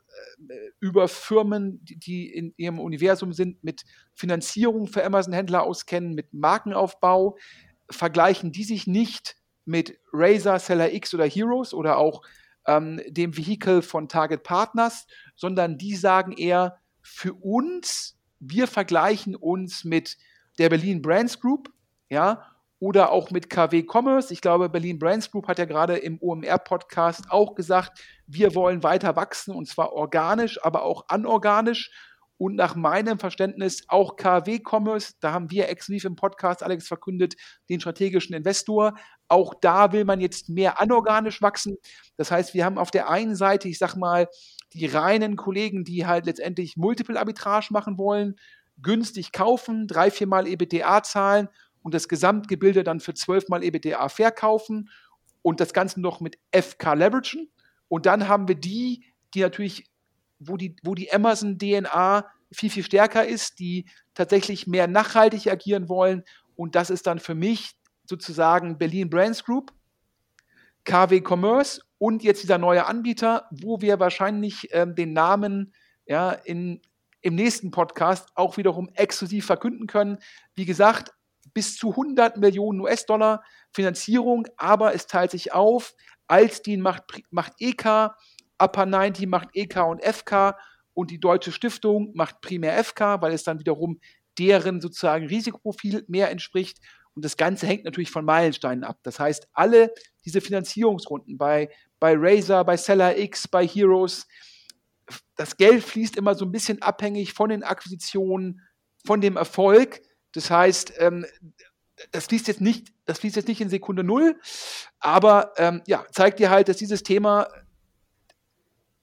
[0.50, 3.84] äh, über Firmen, die in ihrem Universum sind, mit
[4.18, 7.38] Finanzierung für Amazon-Händler auskennen, mit Markenaufbau,
[7.90, 12.24] vergleichen die sich nicht mit Razer, Seller X oder Heroes oder auch
[12.66, 19.86] ähm, dem Vehikel von Target Partners, sondern die sagen eher, für uns, wir vergleichen uns
[19.86, 20.18] mit
[20.58, 21.72] der Berlin Brands Group,
[22.10, 24.32] ja, oder auch mit KW Commerce.
[24.32, 29.16] Ich glaube, Berlin Brands Group hat ja gerade im OMR-Podcast auch gesagt, wir wollen weiter
[29.16, 31.92] wachsen und zwar organisch, aber auch anorganisch.
[32.38, 37.36] Und nach meinem Verständnis auch KW Commerce, da haben wir exklusiv im Podcast, Alex, verkündet,
[37.70, 38.94] den strategischen Investor.
[39.28, 41.78] Auch da will man jetzt mehr anorganisch wachsen.
[42.16, 44.28] Das heißt, wir haben auf der einen Seite, ich sag mal,
[44.74, 48.36] die reinen Kollegen, die halt letztendlich Multiple Arbitrage machen wollen,
[48.82, 51.50] günstig kaufen, drei, viermal EBTA zahlen
[51.82, 54.90] und das Gesamtgebilde dann für zwölfmal EBTA verkaufen
[55.42, 57.50] und das Ganze noch mit FK leveragen.
[57.88, 59.86] Und dann haben wir die, die natürlich,
[60.40, 66.24] wo die, wo die Amazon-DNA viel, viel stärker ist, die tatsächlich mehr nachhaltig agieren wollen.
[66.56, 67.72] Und das ist dann für mich
[68.06, 69.74] sozusagen Berlin Brands Group,
[70.86, 75.74] KW Commerce und jetzt dieser neue Anbieter, wo wir wahrscheinlich ähm, den Namen
[76.06, 76.82] ja, in,
[77.22, 80.20] im nächsten Podcast auch wiederum exklusiv verkünden können.
[80.56, 81.12] Wie gesagt,
[81.54, 85.94] bis zu 100 Millionen US-Dollar Finanzierung, aber es teilt sich auf.
[86.28, 88.12] Alstin macht, macht EK,
[88.60, 90.58] Upper 90 macht EK und FK
[90.94, 94.00] und die Deutsche Stiftung macht primär FK, weil es dann wiederum
[94.40, 96.80] deren sozusagen Risikoprofil mehr entspricht.
[97.14, 99.00] Und das Ganze hängt natürlich von Meilensteinen ab.
[99.04, 99.92] Das heißt, alle
[100.26, 104.28] diese Finanzierungsrunden bei, bei Razer, bei Seller X, bei Heroes,
[105.36, 108.62] das Geld fließt immer so ein bisschen abhängig von den Akquisitionen,
[109.06, 110.02] von dem Erfolg.
[110.34, 111.26] Das heißt, ähm,
[112.12, 114.40] das fließt jetzt nicht, das fließt jetzt nicht in Sekunde null,
[115.00, 117.48] aber ähm, ja, zeigt dir halt, dass dieses Thema,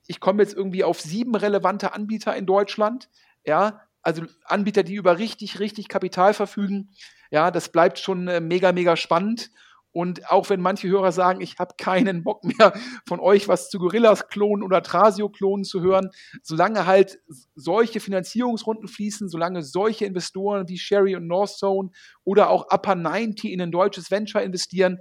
[0.07, 3.09] ich komme jetzt irgendwie auf sieben relevante Anbieter in Deutschland,
[3.45, 6.91] ja, also Anbieter, die über richtig, richtig Kapital verfügen,
[7.31, 9.51] ja, das bleibt schon äh, mega, mega spannend.
[9.91, 12.75] Und auch wenn manche Hörer sagen, ich habe keinen Bock mehr
[13.07, 16.11] von euch was zu Gorillas-Klonen oder Trasio-Klonen zu hören,
[16.43, 17.21] solange halt
[17.55, 21.91] solche Finanzierungsrunden fließen, solange solche Investoren wie Sherry und Northzone
[22.25, 24.99] oder auch Upper 90 in ein deutsches Venture investieren,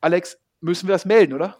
[0.00, 1.58] Alex, müssen wir das melden, oder?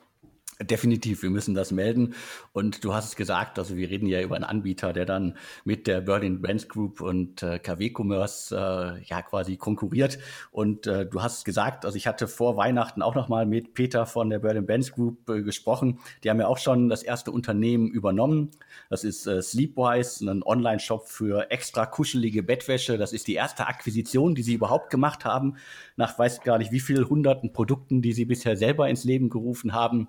[0.61, 2.15] Definitiv, wir müssen das melden.
[2.53, 5.87] Und du hast es gesagt, also wir reden ja über einen Anbieter, der dann mit
[5.87, 10.19] der Berlin Brands Group und äh, KW Commerce äh, ja quasi konkurriert.
[10.51, 14.05] Und äh, du hast es gesagt, also ich hatte vor Weihnachten auch nochmal mit Peter
[14.05, 16.01] von der Berlin Brands Group äh, gesprochen.
[16.25, 18.51] Die haben ja auch schon das erste Unternehmen übernommen.
[18.91, 22.99] Das ist äh, Sleepwise, ein Online-Shop für extra kuschelige Bettwäsche.
[22.99, 25.55] Das ist die erste Akquisition, die sie überhaupt gemacht haben,
[25.95, 29.73] nach weiß gar nicht wie vielen hunderten Produkten, die sie bisher selber ins Leben gerufen
[29.73, 30.09] haben.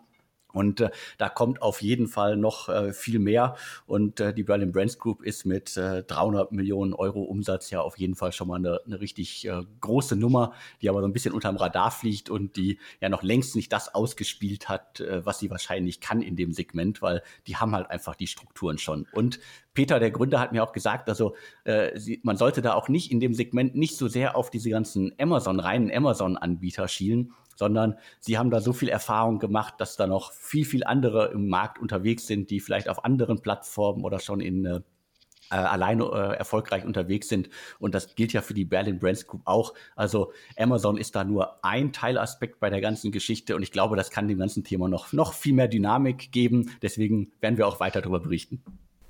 [0.52, 3.56] Und äh, da kommt auf jeden Fall noch äh, viel mehr.
[3.86, 7.98] Und äh, die Berlin Brands Group ist mit äh, 300 Millionen Euro Umsatz ja auf
[7.98, 11.34] jeden Fall schon mal eine, eine richtig äh, große Nummer, die aber so ein bisschen
[11.34, 15.52] unterm Radar fliegt und die ja noch längst nicht das ausgespielt hat, äh, was sie
[15.52, 19.08] wahrscheinlich kann in dem Segment, weil die haben halt einfach die Strukturen schon.
[19.12, 19.40] Und
[19.74, 23.12] Peter, der Gründer, hat mir auch gesagt, also äh, sie, man sollte da auch nicht
[23.12, 28.38] in dem Segment nicht so sehr auf diese ganzen Amazon, reinen Amazon-Anbieter schielen, sondern sie
[28.38, 32.26] haben da so viel Erfahrung gemacht, dass da noch viel, viel andere im Markt unterwegs
[32.26, 34.80] sind, die vielleicht auf anderen Plattformen oder schon in äh,
[35.52, 37.50] äh, alleine äh, erfolgreich unterwegs sind.
[37.80, 39.74] Und das gilt ja für die Berlin Brands Group auch.
[39.98, 44.10] Also Amazon ist da nur ein Teilaspekt bei der ganzen Geschichte und ich glaube, das
[44.10, 46.72] kann dem ganzen Thema noch, noch viel mehr Dynamik geben.
[46.82, 48.64] Deswegen werden wir auch weiter darüber berichten.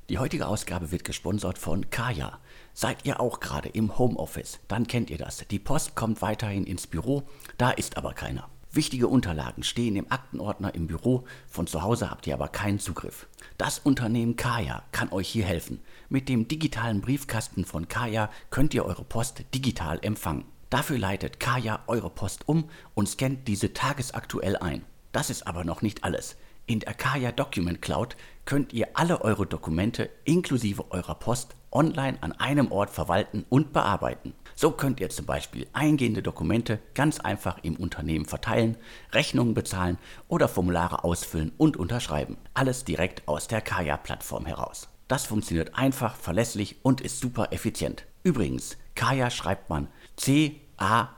[0.10, 2.40] Die heutige Ausgabe wird gesponsert von Kaya.
[2.74, 4.60] Seid ihr auch gerade im Homeoffice?
[4.68, 5.46] Dann kennt ihr das.
[5.52, 7.22] Die Post kommt weiterhin ins Büro,
[7.60, 8.50] da ist aber keiner.
[8.72, 13.28] Wichtige Unterlagen stehen im Aktenordner im Büro, von zu Hause habt ihr aber keinen Zugriff.
[13.60, 15.80] Das Unternehmen Kaya kann euch hier helfen.
[16.10, 20.46] Mit dem digitalen Briefkasten von Kaya könnt ihr eure Post digital empfangen.
[20.72, 24.84] Dafür leitet Kaya eure Post um und scannt diese tagesaktuell ein.
[25.12, 26.36] Das ist aber noch nicht alles.
[26.70, 32.32] In der Kaya Document Cloud könnt ihr alle eure Dokumente inklusive eurer Post online an
[32.34, 34.36] einem Ort verwalten und bearbeiten.
[34.54, 38.78] So könnt ihr zum Beispiel eingehende Dokumente ganz einfach im Unternehmen verteilen,
[39.14, 42.38] Rechnungen bezahlen oder Formulare ausfüllen und unterschreiben.
[42.54, 44.90] Alles direkt aus der Kaya-Plattform heraus.
[45.08, 48.06] Das funktioniert einfach, verlässlich und ist super effizient.
[48.22, 51.10] Übrigens, Kaya schreibt man C-A-Y-A.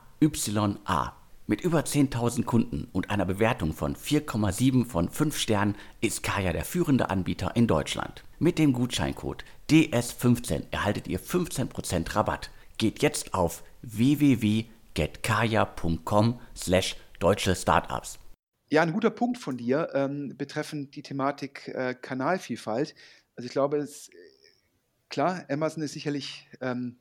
[1.48, 6.64] Mit über 10.000 Kunden und einer Bewertung von 4,7 von 5 Sternen ist Kaya der
[6.64, 8.24] führende Anbieter in Deutschland.
[8.40, 12.52] Mit dem Gutscheincode DS15 erhaltet ihr 15% Rabatt.
[12.78, 18.20] Geht jetzt auf www.getkaya.com slash deutsche Startups.
[18.70, 22.96] Ja, ein guter Punkt von dir ähm, betreffend die Thematik äh, Kanalvielfalt.
[23.36, 24.10] Also ich glaube, es,
[25.10, 26.98] klar, Amazon ist sicherlich ähm,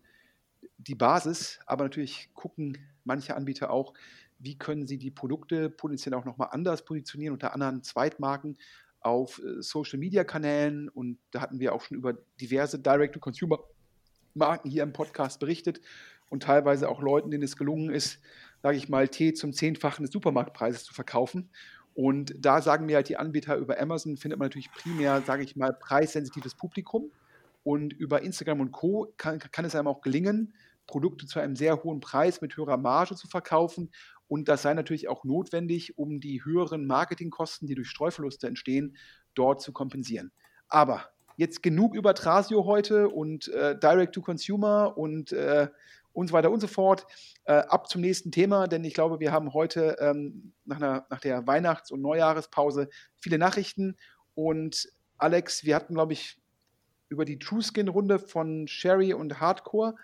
[0.79, 3.93] die Basis, aber natürlich gucken manche Anbieter auch,
[4.41, 8.57] wie können sie die Produkte potenziell auch nochmal anders positionieren, unter anderen Zweitmarken
[9.01, 10.89] auf äh, Social-Media-Kanälen.
[10.89, 15.81] Und da hatten wir auch schon über diverse Direct-to-Consumer-Marken hier im Podcast berichtet
[16.29, 18.21] und teilweise auch Leuten, denen es gelungen ist,
[18.63, 21.51] sage ich mal, Tee zum Zehnfachen des Supermarktpreises zu verkaufen.
[21.95, 25.57] Und da sagen mir halt die Anbieter über Amazon, findet man natürlich primär, sage ich
[25.57, 27.11] mal, preissensitives Publikum.
[27.63, 29.13] Und über Instagram und Co.
[29.19, 30.55] kann, kann es einem auch gelingen,
[30.91, 33.91] Produkte zu einem sehr hohen Preis mit höherer Marge zu verkaufen
[34.31, 38.97] und das sei natürlich auch notwendig, um die höheren Marketingkosten, die durch Streuverluste entstehen,
[39.35, 40.31] dort zu kompensieren.
[40.69, 45.67] Aber jetzt genug über Trasio heute und äh, Direct to Consumer und, äh,
[46.13, 47.07] und so weiter und so fort.
[47.45, 51.21] Äh, ab zum nächsten Thema, denn ich glaube, wir haben heute ähm, nach, einer, nach
[51.21, 53.97] der Weihnachts- und Neujahrespause viele Nachrichten.
[54.35, 56.41] Und Alex, wir hatten, glaube ich,
[57.09, 59.97] über die True Skin-Runde von Sherry und Hardcore,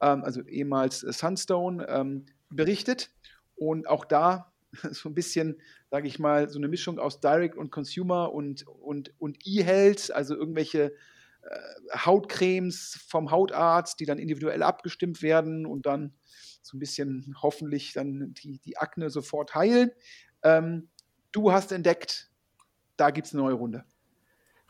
[0.00, 3.10] ähm, also ehemals Sunstone, ähm, berichtet.
[3.56, 4.52] Und auch da
[4.90, 9.12] so ein bisschen, sage ich mal, so eine Mischung aus Direct und Consumer und, und,
[9.18, 10.92] und E-Health, also irgendwelche
[11.42, 16.14] äh, Hautcremes vom Hautarzt, die dann individuell abgestimmt werden und dann
[16.62, 19.90] so ein bisschen hoffentlich dann die, die Akne sofort heilen.
[20.42, 20.88] Ähm,
[21.32, 22.30] du hast entdeckt,
[22.96, 23.84] da gibt es eine neue Runde.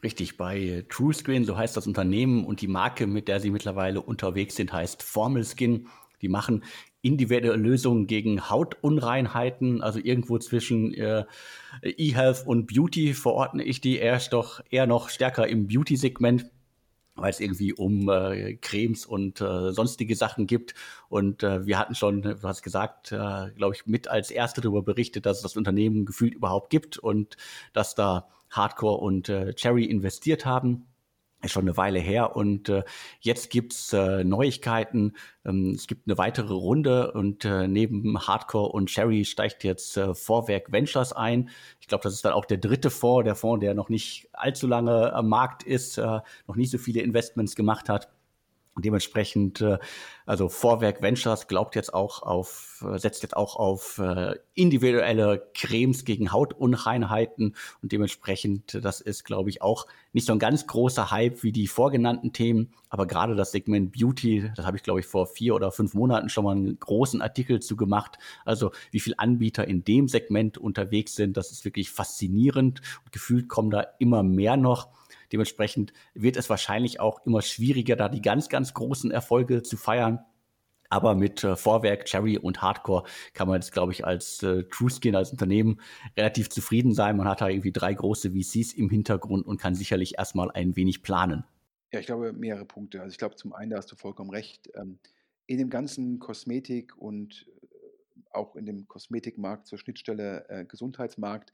[0.03, 4.55] Richtig, bei TrueScreen, so heißt das Unternehmen und die Marke, mit der sie mittlerweile unterwegs
[4.55, 5.89] sind, heißt Formel Skin.
[6.23, 6.63] Die machen
[7.03, 11.25] individuelle Lösungen gegen Hautunreinheiten, also irgendwo zwischen äh,
[11.83, 16.47] E-Health und Beauty verordne ich die erst doch eher noch stärker im Beauty-Segment
[17.21, 20.75] weil es irgendwie um äh, Cremes und äh, sonstige Sachen gibt.
[21.09, 24.83] Und äh, wir hatten schon, du hast gesagt, äh, glaube ich, mit als Erste darüber
[24.83, 27.37] berichtet, dass es das Unternehmen gefühlt überhaupt gibt und
[27.73, 30.89] dass da Hardcore und äh, Cherry investiert haben
[31.43, 32.83] ist schon eine Weile her und äh,
[33.21, 35.15] jetzt gibt's äh, Neuigkeiten.
[35.45, 40.15] Ähm, es gibt eine weitere Runde und äh, neben Hardcore und Cherry steigt jetzt äh,
[40.15, 41.51] Vorwerk Ventures ein.
[41.81, 44.67] Ich glaube, das ist dann auch der dritte Fonds, der Fonds, der noch nicht allzu
[44.67, 48.09] lange am Markt ist, äh, noch nicht so viele Investments gemacht hat.
[48.79, 49.79] Und dementsprechend, äh,
[50.25, 56.05] also Vorwerk Ventures glaubt jetzt auch auf, äh, setzt jetzt auch auf äh, individuelle Cremes
[56.05, 61.43] gegen Hautunreinheiten und dementsprechend, das ist, glaube ich, auch nicht so ein ganz großer Hype
[61.43, 65.27] wie die vorgenannten Themen, aber gerade das Segment Beauty, das habe ich, glaube ich, vor
[65.27, 68.17] vier oder fünf Monaten schon mal einen großen Artikel zu gemacht.
[68.45, 73.49] Also wie viele Anbieter in dem Segment unterwegs sind, das ist wirklich faszinierend und gefühlt
[73.49, 74.87] kommen da immer mehr noch.
[75.33, 80.21] Dementsprechend wird es wahrscheinlich auch immer schwieriger, da die ganz, ganz großen Erfolge zu feiern.
[80.91, 83.05] Aber mit äh, Vorwerk, Cherry und Hardcore
[83.35, 85.81] kann man jetzt, glaube ich, als äh, TrueSkin, als Unternehmen
[86.17, 87.17] relativ zufrieden sein.
[87.17, 91.03] Man hat da irgendwie drei große VCs im Hintergrund und kann sicherlich erstmal ein wenig
[91.03, 91.45] planen.
[91.93, 93.01] Ja, ich glaube, mehrere Punkte.
[93.01, 94.71] Also ich glaube, zum einen, da hast du vollkommen recht.
[94.75, 94.99] Ähm,
[95.47, 101.53] in dem ganzen Kosmetik und äh, auch in dem Kosmetikmarkt zur Schnittstelle äh, Gesundheitsmarkt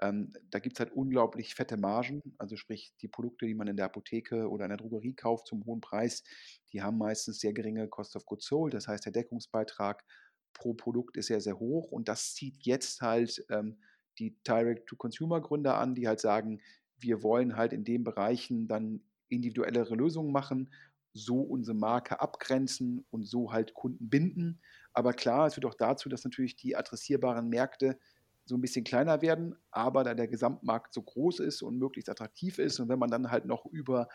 [0.00, 3.76] ähm, da gibt es halt unglaublich fette Margen, also sprich die Produkte, die man in
[3.76, 6.22] der Apotheke oder in der Drogerie kauft zum hohen Preis,
[6.72, 10.04] die haben meistens sehr geringe Cost of Goods Sold, das heißt der Deckungsbeitrag
[10.56, 11.92] pro Produkt ist sehr, sehr hoch.
[11.92, 13.78] Und das zieht jetzt halt ähm,
[14.18, 16.60] die Direct-to-Consumer-Gründer an, die halt sagen,
[16.98, 20.72] wir wollen halt in den Bereichen dann individuellere Lösungen machen,
[21.12, 24.60] so unsere Marke abgrenzen und so halt Kunden binden.
[24.92, 27.98] Aber klar, es führt auch dazu, dass natürlich die adressierbaren Märkte
[28.46, 32.58] so ein bisschen kleiner werden, aber da der Gesamtmarkt so groß ist und möglichst attraktiv
[32.58, 34.08] ist und wenn man dann halt noch über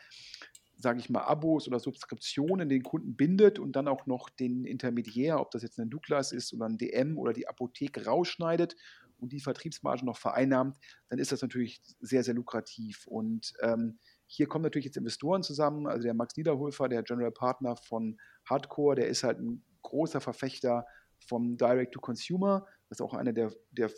[0.81, 5.39] sage ich mal, Abos oder Subskriptionen den Kunden bindet und dann auch noch den Intermediär,
[5.39, 8.75] ob das jetzt ein Douglas ist oder ein DM oder die Apotheke rausschneidet
[9.19, 10.77] und die Vertriebsmargen noch vereinnahmt,
[11.09, 13.05] dann ist das natürlich sehr, sehr lukrativ.
[13.05, 17.75] Und ähm, hier kommen natürlich jetzt Investoren zusammen, also der Max Niederhofer, der General Partner
[17.75, 20.85] von Hardcore, der ist halt ein großer Verfechter
[21.27, 23.91] vom Direct-to-Consumer, das ist auch einer der, der,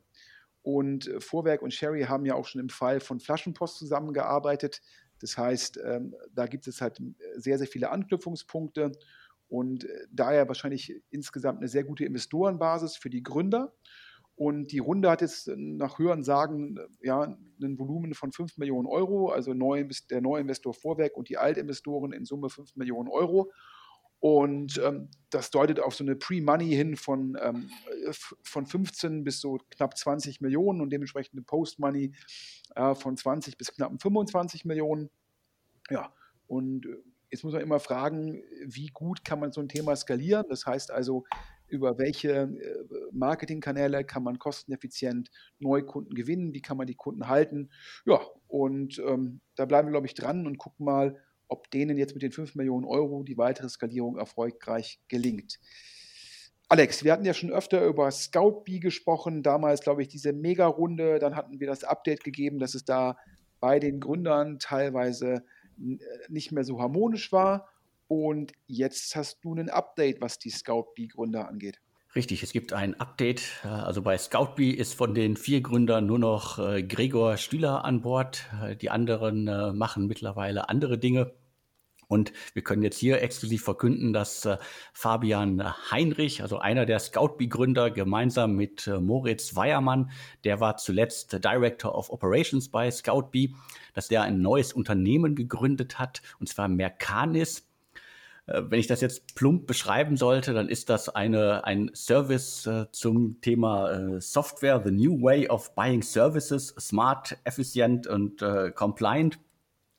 [0.63, 4.81] Und äh, Vorwerk und Sherry haben ja auch schon im Fall von Flaschenpost zusammengearbeitet.
[5.21, 7.05] Das heißt, ähm, da gibt es halt äh,
[7.37, 8.93] sehr, sehr viele Anknüpfungspunkte
[9.49, 13.73] und äh, daher wahrscheinlich insgesamt eine sehr gute Investorenbasis für die Gründer.
[14.41, 19.29] Und die Runde hat jetzt nach Hören sagen, ja, ein Volumen von 5 Millionen Euro,
[19.29, 23.53] also neu, der neue Investor Vorwerk und die Altinvestoren in Summe 5 Millionen Euro.
[24.19, 27.69] Und ähm, das deutet auf so eine Pre-Money hin von, ähm,
[28.43, 32.15] von 15 bis so knapp 20 Millionen und dementsprechend eine Post-Money
[32.77, 35.11] äh, von 20 bis knapp 25 Millionen.
[35.91, 36.15] Ja,
[36.47, 36.97] und äh,
[37.31, 40.47] jetzt muss man immer fragen, wie gut kann man so ein Thema skalieren?
[40.49, 41.25] Das heißt also,
[41.71, 42.49] über welche äh,
[43.13, 47.71] Marketingkanäle kann man kosteneffizient Neukunden gewinnen, wie kann man die Kunden halten.
[48.05, 51.17] Ja, und ähm, da bleiben wir, glaube ich, dran und gucken mal,
[51.49, 55.59] ob denen jetzt mit den 5 Millionen Euro die weitere Skalierung erfolgreich gelingt.
[56.69, 61.35] Alex, wir hatten ja schon öfter über Scoutbee gesprochen, damals, glaube ich, diese Mega-Runde, dann
[61.35, 63.17] hatten wir das Update gegeben, dass es da
[63.59, 65.45] bei den Gründern teilweise
[65.81, 65.99] äh,
[66.29, 67.69] nicht mehr so harmonisch war.
[68.11, 71.81] Und jetzt hast du ein Update, was die ScoutBee-Gründer angeht.
[72.17, 73.43] Richtig, es gibt ein Update.
[73.63, 78.47] Also bei ScoutBee ist von den vier Gründern nur noch äh, Gregor Stühler an Bord.
[78.65, 81.35] Äh, die anderen äh, machen mittlerweile andere Dinge.
[82.09, 84.49] Und wir können jetzt hier exklusiv verkünden, dass
[84.93, 90.11] Fabian Heinrich, also einer der ScoutBee-Gründer, gemeinsam mit Moritz Weiermann,
[90.43, 93.55] der war zuletzt Director of Operations bei ScoutBee,
[93.95, 97.70] dass der ein neues Unternehmen gegründet hat, und zwar Mercanis.
[98.51, 102.87] Äh, wenn ich das jetzt plump beschreiben sollte, dann ist das eine, ein Service äh,
[102.93, 109.39] zum Thema äh, Software, the new way of buying services, smart, effizient und äh, compliant.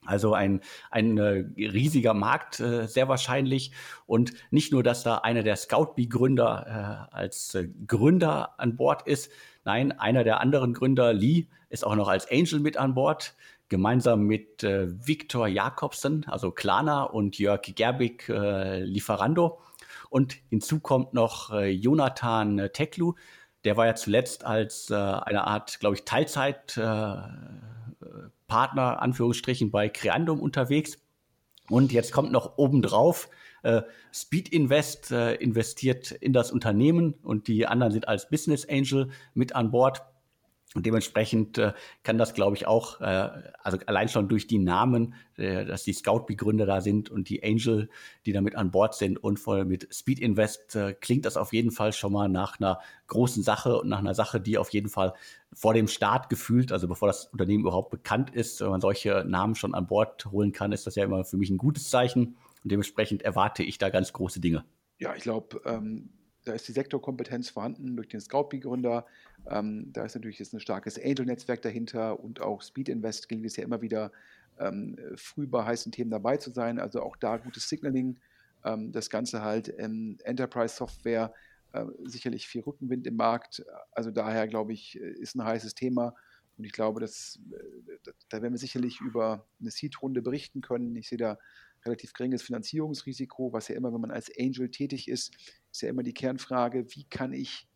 [0.03, 3.71] Also ein, ein riesiger Markt, sehr wahrscheinlich.
[4.07, 9.29] Und nicht nur, dass da einer der Scoutbee-Gründer als Gründer an Bord ist.
[9.63, 13.35] Nein, einer der anderen Gründer, Lee, ist auch noch als Angel mit an Bord
[13.71, 19.59] gemeinsam mit äh, Viktor Jakobsen, also Klana und Jörg Gerbig äh, Lieferando.
[20.09, 23.13] Und hinzu kommt noch äh, Jonathan äh, Teklu,
[23.63, 27.21] der war ja zuletzt als äh, eine Art, glaube ich, Teilzeitpartner,
[28.49, 30.97] äh, Anführungsstrichen, bei Creandum unterwegs.
[31.69, 33.29] Und jetzt kommt noch obendrauf,
[33.63, 39.11] äh, Speed Invest äh, investiert in das Unternehmen und die anderen sind als Business Angel
[39.33, 40.01] mit an Bord.
[40.73, 43.29] Und dementsprechend äh, kann das, glaube ich, auch, äh,
[43.61, 47.89] also allein schon durch die Namen, äh, dass die Scout-Begründer da sind und die Angel,
[48.25, 51.71] die damit an Bord sind und voll mit Speed Invest, äh, klingt das auf jeden
[51.71, 55.13] Fall schon mal nach einer großen Sache und nach einer Sache, die auf jeden Fall
[55.51, 59.55] vor dem Start gefühlt, also bevor das Unternehmen überhaupt bekannt ist, wenn man solche Namen
[59.55, 62.37] schon an Bord holen kann, ist das ja immer für mich ein gutes Zeichen.
[62.63, 64.63] Und dementsprechend erwarte ich da ganz große Dinge.
[64.99, 66.11] Ja, ich glaube, ähm
[66.45, 69.05] da ist die Sektorkompetenz vorhanden durch den Scoutbee-Gründer.
[69.49, 73.57] Ähm, da ist natürlich jetzt ein starkes Angel-Netzwerk dahinter und auch Speed Invest gilt es
[73.57, 74.11] ja immer wieder,
[74.59, 76.79] ähm, früh bei heißen Themen dabei zu sein.
[76.79, 78.19] Also auch da gutes Signaling.
[78.63, 81.33] Ähm, das Ganze halt in Enterprise-Software,
[81.73, 83.65] äh, sicherlich viel Rückenwind im Markt.
[83.91, 86.15] Also daher, glaube ich, ist ein heißes Thema.
[86.57, 90.95] Und ich glaube, dass, äh, da werden wir sicherlich über eine Seed-Runde berichten können.
[90.95, 91.37] Ich sehe da
[91.85, 95.35] relativ geringes Finanzierungsrisiko, was ja immer, wenn man als Angel tätig ist,
[95.71, 97.67] ist ja immer die Kernfrage, wie kann ich,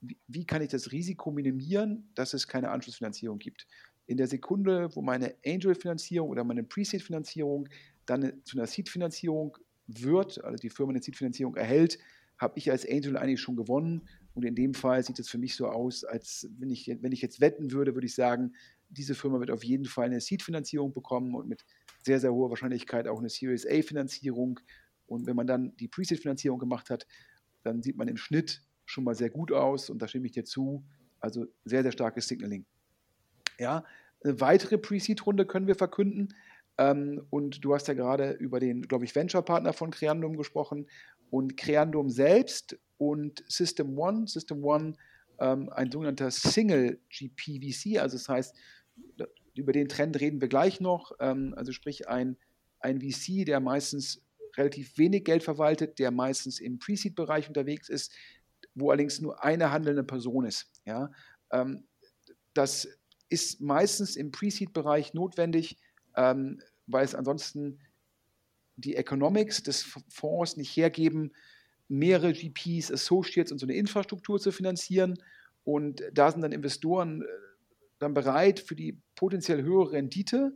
[0.00, 3.66] wie, wie kann ich das Risiko minimieren, dass es keine Anschlussfinanzierung gibt.
[4.06, 7.68] In der Sekunde, wo meine Angel-Finanzierung oder meine Pre-Seed-Finanzierung
[8.06, 11.98] dann zu einer Seed-Finanzierung wird, also die Firma eine Seed-Finanzierung erhält,
[12.40, 14.08] habe ich als Angel eigentlich schon gewonnen.
[14.34, 17.20] Und in dem Fall sieht es für mich so aus, als wenn ich, wenn ich
[17.20, 18.54] jetzt wetten würde, würde ich sagen,
[18.88, 21.64] diese Firma wird auf jeden Fall eine Seed-Finanzierung bekommen und mit
[22.02, 24.60] sehr, sehr hoher Wahrscheinlichkeit auch eine Series A-Finanzierung.
[25.06, 27.06] Und wenn man dann die Pre-Seed-Finanzierung gemacht hat,
[27.62, 30.44] dann sieht man im Schnitt schon mal sehr gut aus und da stimme ich dir
[30.44, 30.84] zu.
[31.20, 32.64] Also sehr, sehr starkes Signaling.
[33.58, 33.84] Ja,
[34.24, 36.34] eine weitere Pre-Seed-Runde können wir verkünden.
[36.78, 40.86] Ähm, und du hast ja gerade über den, glaube ich, Venture-Partner von Creandum gesprochen.
[41.30, 44.94] Und Creandum selbst und System One, System One,
[45.38, 48.56] ähm, ein sogenannter Single GPVC, also das heißt,
[49.54, 51.12] über den Trend reden wir gleich noch.
[51.20, 52.36] Ähm, also sprich ein,
[52.80, 54.22] ein VC, der meistens
[54.56, 58.12] relativ wenig Geld verwaltet, der meistens im Pre-Seed-Bereich unterwegs ist,
[58.74, 60.70] wo allerdings nur eine handelnde Person ist.
[60.84, 61.10] Ja?
[61.52, 61.84] Ähm,
[62.54, 62.88] das
[63.28, 65.78] ist meistens im Pre-Seed-Bereich notwendig,
[66.16, 67.78] ähm, weil es ansonsten
[68.76, 71.32] die Economics des Fonds nicht hergeben,
[71.88, 75.18] mehrere GPs, Associates und so eine Infrastruktur zu finanzieren.
[75.64, 77.26] Und da sind dann Investoren äh,
[78.00, 80.52] dann bereit, für die potenziell höhere Rendite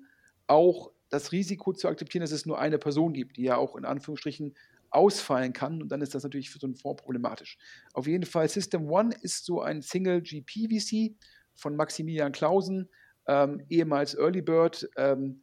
[0.47, 3.85] auch das Risiko zu akzeptieren, dass es nur eine Person gibt, die ja auch in
[3.85, 4.55] Anführungsstrichen
[4.91, 5.83] ausfallen kann.
[5.83, 7.59] Und dann ist das natürlich für so einen Fonds problematisch.
[7.93, 11.17] Auf jeden Fall, System One ist so ein Single GP VC
[11.55, 12.89] von Maximilian Clausen,
[13.27, 14.89] ähm, ehemals Early Bird.
[14.97, 15.41] Ähm,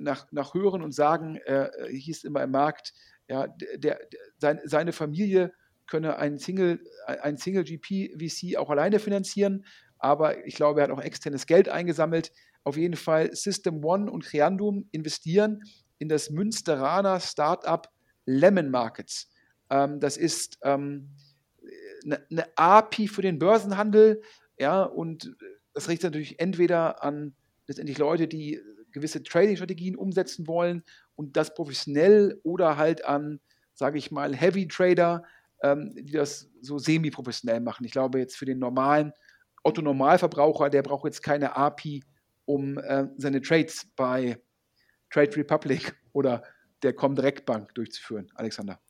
[0.00, 2.92] nach, nach Hören und Sagen äh, hieß immer im Markt,
[3.28, 4.00] ja, der, der,
[4.38, 5.52] sein, seine Familie
[5.86, 9.64] könne ein Single, ein Single GP VC auch alleine finanzieren,
[9.98, 12.32] aber ich glaube, er hat auch externes Geld eingesammelt.
[12.64, 15.62] Auf jeden Fall System One und Creandum investieren
[15.98, 17.88] in das Münsteraner Startup
[18.26, 19.30] Lemon Markets.
[19.70, 21.10] Ähm, das ist ähm,
[22.04, 24.22] eine, eine API für den Börsenhandel,
[24.58, 25.36] ja, und
[25.74, 27.34] das richtet natürlich entweder an
[27.66, 28.60] letztendlich Leute, die
[28.92, 30.82] gewisse Trading-Strategien umsetzen wollen
[31.16, 33.40] und das professionell oder halt an,
[33.74, 35.24] sage ich mal, Heavy Trader,
[35.62, 37.84] ähm, die das so semi-professionell machen.
[37.84, 39.12] Ich glaube jetzt für den normalen
[39.66, 42.02] Otto-Normalverbraucher, der braucht jetzt keine API,
[42.44, 44.40] um äh, seine Trades bei
[45.10, 46.42] Trade Republic oder
[46.82, 48.30] der Comdirect Bank durchzuführen.
[48.34, 48.80] Alexander.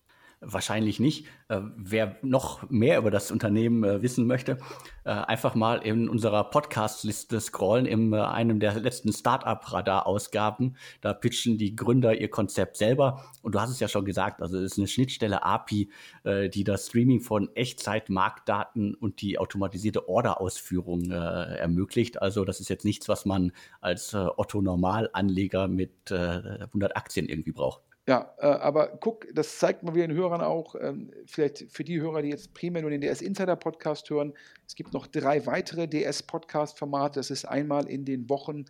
[0.41, 1.25] Wahrscheinlich nicht.
[1.49, 4.59] Äh, wer noch mehr über das Unternehmen äh, wissen möchte,
[5.05, 10.77] äh, einfach mal in unserer Podcast-Liste scrollen, in einem der letzten Startup-Radar-Ausgaben.
[11.01, 13.25] Da pitchen die Gründer ihr Konzept selber.
[13.41, 15.91] Und du hast es ja schon gesagt, also es ist eine Schnittstelle API,
[16.25, 22.21] die das Streaming von Echtzeit-Marktdaten und die automatisierte Orderausführung ermöglicht.
[22.21, 27.83] Also das ist jetzt nichts, was man als Otto-Normalanleger mit 100 Aktien irgendwie braucht.
[28.09, 32.01] Ja, äh, aber guck, das zeigt mal wieder den Hörern auch, ähm, vielleicht für die
[32.01, 34.33] Hörer, die jetzt primär nur den DS Insider Podcast hören,
[34.65, 37.19] es gibt noch drei weitere DS Podcast Formate.
[37.19, 38.67] Das ist einmal in den Wochen,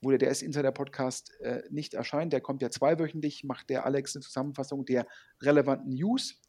[0.00, 2.32] wo der DS Insider Podcast äh, nicht erscheint.
[2.32, 5.08] Der kommt ja zweiwöchentlich, macht der Alex eine Zusammenfassung der
[5.40, 6.40] relevanten News.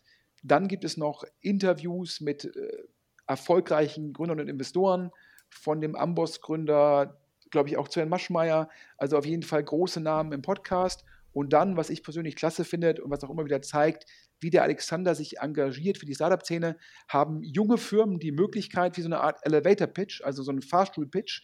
[0.44, 2.84] Dann gibt es noch Interviews mit äh,
[3.26, 5.12] erfolgreichen Gründern und Investoren,
[5.50, 8.70] von dem Amboss-Gründer, glaube ich, auch zu Herrn Maschmeyer.
[8.98, 11.06] Also auf jeden Fall große Namen im Podcast.
[11.34, 14.06] Und dann, was ich persönlich klasse finde und was auch immer wieder zeigt,
[14.40, 16.78] wie der Alexander sich engagiert für die Startup-Szene,
[17.10, 21.42] haben junge Firmen die Möglichkeit, wie so eine Art Elevator-Pitch, also so einen Fahrstuhl-Pitch,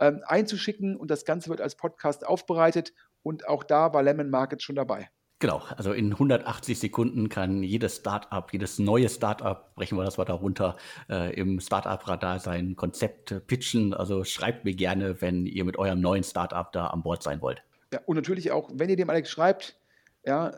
[0.00, 4.62] ähm, einzuschicken und das Ganze wird als Podcast aufbereitet und auch da war Lemon Market
[4.62, 5.10] schon dabei.
[5.42, 10.24] Genau, also in 180 Sekunden kann jedes Startup, jedes neue Startup, brechen wir das mal
[10.24, 10.76] darunter,
[11.08, 13.92] äh, im Startup-Radar sein Konzept pitchen.
[13.92, 17.64] Also schreibt mir gerne, wenn ihr mit eurem neuen Startup da an Bord sein wollt.
[17.92, 19.78] Ja, und natürlich auch, wenn ihr dem Alex schreibt,
[20.24, 20.52] ja,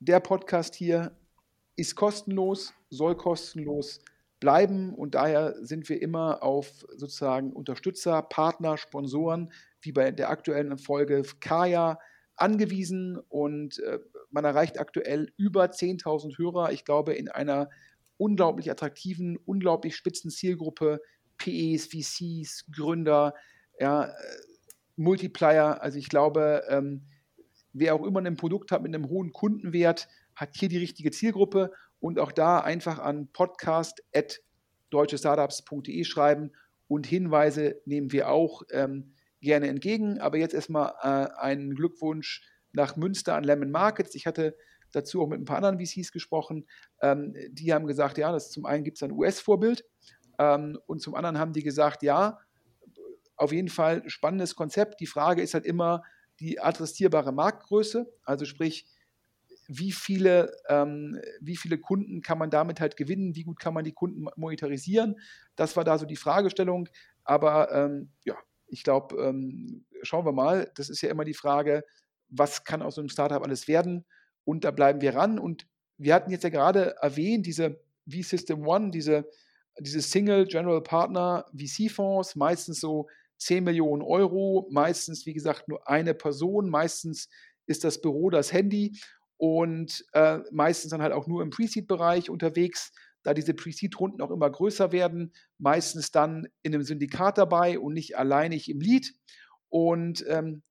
[0.00, 1.12] der Podcast hier
[1.76, 4.00] ist kostenlos, soll kostenlos
[4.40, 4.94] bleiben.
[4.94, 9.52] Und daher sind wir immer auf sozusagen Unterstützer, Partner, Sponsoren,
[9.82, 11.98] wie bei der aktuellen Folge Kaya
[12.36, 13.18] angewiesen.
[13.28, 13.98] Und äh,
[14.30, 17.68] man erreicht aktuell über 10.000 Hörer, ich glaube in einer
[18.16, 21.00] unglaublich attraktiven, unglaublich spitzen Zielgruppe,
[21.36, 23.34] PEs, VCs, Gründer,
[23.78, 24.12] ja, äh,
[24.96, 25.82] Multiplier.
[25.82, 27.02] Also ich glaube, ähm,
[27.72, 31.72] wer auch immer ein Produkt hat mit einem hohen Kundenwert, hat hier die richtige Zielgruppe
[32.00, 36.50] und auch da einfach an podcast.deutschestartups.de schreiben
[36.88, 40.20] und Hinweise nehmen wir auch ähm, gerne entgegen.
[40.20, 44.14] Aber jetzt erstmal äh, einen Glückwunsch nach Münster an Lemon Markets.
[44.14, 44.56] Ich hatte
[44.92, 46.66] dazu auch mit ein paar anderen VCs gesprochen.
[47.00, 49.84] Ähm, die haben gesagt, ja, das zum einen gibt es ein US-Vorbild
[50.38, 52.38] ähm, und zum anderen haben die gesagt, ja,
[53.42, 55.00] auf jeden Fall spannendes Konzept.
[55.00, 56.02] Die Frage ist halt immer
[56.40, 58.86] die adressierbare Marktgröße, also sprich,
[59.68, 63.84] wie viele, ähm, wie viele Kunden kann man damit halt gewinnen, wie gut kann man
[63.84, 65.18] die Kunden monetarisieren.
[65.56, 66.88] Das war da so die Fragestellung.
[67.24, 68.36] Aber ähm, ja,
[68.66, 71.84] ich glaube, ähm, schauen wir mal, das ist ja immer die Frage,
[72.28, 74.04] was kann aus einem Startup alles werden?
[74.44, 75.38] Und da bleiben wir ran.
[75.38, 75.66] Und
[75.96, 77.80] wir hatten jetzt ja gerade erwähnt, diese
[78.10, 79.28] V-System One, diese,
[79.78, 83.08] diese Single General Partner VC-Fonds, meistens so
[83.44, 87.28] 10 Millionen Euro, meistens, wie gesagt, nur eine Person, meistens
[87.66, 88.98] ist das Büro das Handy
[89.36, 92.92] und äh, meistens dann halt auch nur im Pre-Seed-Bereich unterwegs.
[93.24, 98.16] da diese Pre-Seed-Runden auch immer größer werden, meistens dann in einem Syndikat dabei und nicht
[98.16, 99.12] alleinig im Lead.
[99.68, 100.64] Und ähm,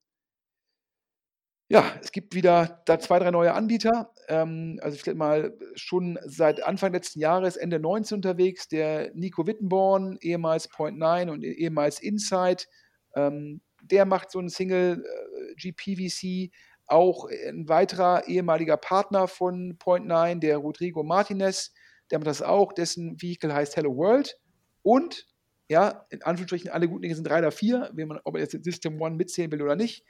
[1.72, 4.12] ja, es gibt wieder da zwei, drei neue Anbieter.
[4.28, 10.18] Ähm, also ich mal schon seit Anfang letzten Jahres, Ende 19 unterwegs, der Nico Wittenborn,
[10.20, 12.68] ehemals Point 9 und ehemals Insight.
[13.16, 16.52] Ähm, der macht so einen Single äh, GPVC.
[16.88, 21.72] Auch ein weiterer ehemaliger Partner von Point 9, der Rodrigo Martinez,
[22.10, 22.74] der macht das auch.
[22.74, 24.38] Dessen Vehicle heißt Hello World.
[24.82, 25.26] Und,
[25.68, 28.62] ja, in Anführungsstrichen, alle guten Dinge sind drei oder vier, wenn man, ob man jetzt
[28.62, 30.04] System One mitzählen will oder nicht.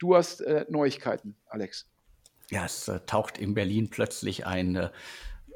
[0.00, 1.88] Du hast äh, Neuigkeiten, Alex.
[2.50, 4.90] Ja, es äh, taucht in Berlin plötzlich ein äh,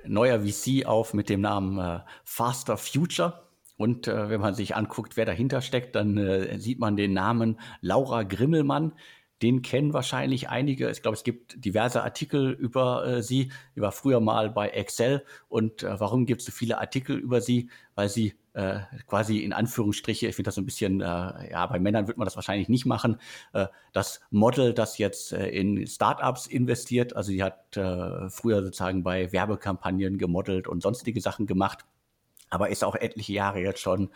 [0.07, 3.49] neuer VC auf mit dem Namen äh, Faster Future.
[3.79, 7.59] Und äh, wenn man sich anguckt, wer dahinter steckt, dann äh, sieht man den Namen
[7.81, 8.93] Laura Grimmelmann.
[9.41, 10.91] Den kennen wahrscheinlich einige.
[10.91, 13.51] Ich glaube, es gibt diverse Artikel über äh, sie.
[13.75, 15.25] Sie war früher mal bei Excel.
[15.49, 17.71] Und äh, warum gibt es so viele Artikel über sie?
[17.95, 21.79] Weil sie äh, quasi in Anführungsstriche, ich finde das so ein bisschen, äh, ja, bei
[21.79, 23.19] Männern wird man das wahrscheinlich nicht machen,
[23.53, 27.15] äh, das Model, das jetzt äh, in Startups investiert.
[27.15, 31.85] Also sie hat äh, früher sozusagen bei Werbekampagnen gemodelt und sonstige Sachen gemacht
[32.51, 34.11] aber ist auch etliche Jahre jetzt schon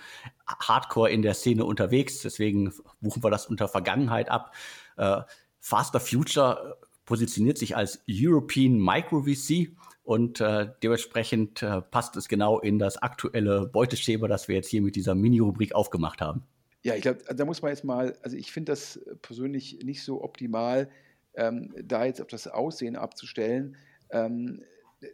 [0.46, 2.20] hardcore in der Szene unterwegs.
[2.20, 4.54] Deswegen buchen wir das unter Vergangenheit ab.
[4.96, 5.22] Äh,
[5.58, 6.78] Faster Future
[7.08, 9.70] positioniert sich als European Micro VC
[10.02, 14.82] und äh, dementsprechend äh, passt es genau in das aktuelle Beuteschema, das wir jetzt hier
[14.82, 16.42] mit dieser Mini-Rubrik aufgemacht haben.
[16.82, 20.22] Ja, ich glaube, da muss man jetzt mal, also ich finde das persönlich nicht so
[20.22, 20.90] optimal,
[21.34, 23.78] ähm, da jetzt auf das Aussehen abzustellen.
[24.10, 24.62] Ähm,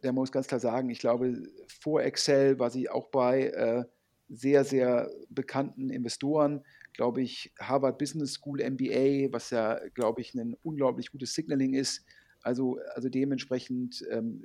[0.03, 1.45] der muss ganz klar sagen, ich glaube,
[1.81, 3.85] vor Excel war sie auch bei äh,
[4.29, 6.65] sehr, sehr bekannten Investoren,
[6.95, 12.05] glaube ich, Harvard Business School MBA, was ja, glaube ich, ein unglaublich gutes Signaling ist.
[12.43, 14.43] Also, also dementsprechend ähm,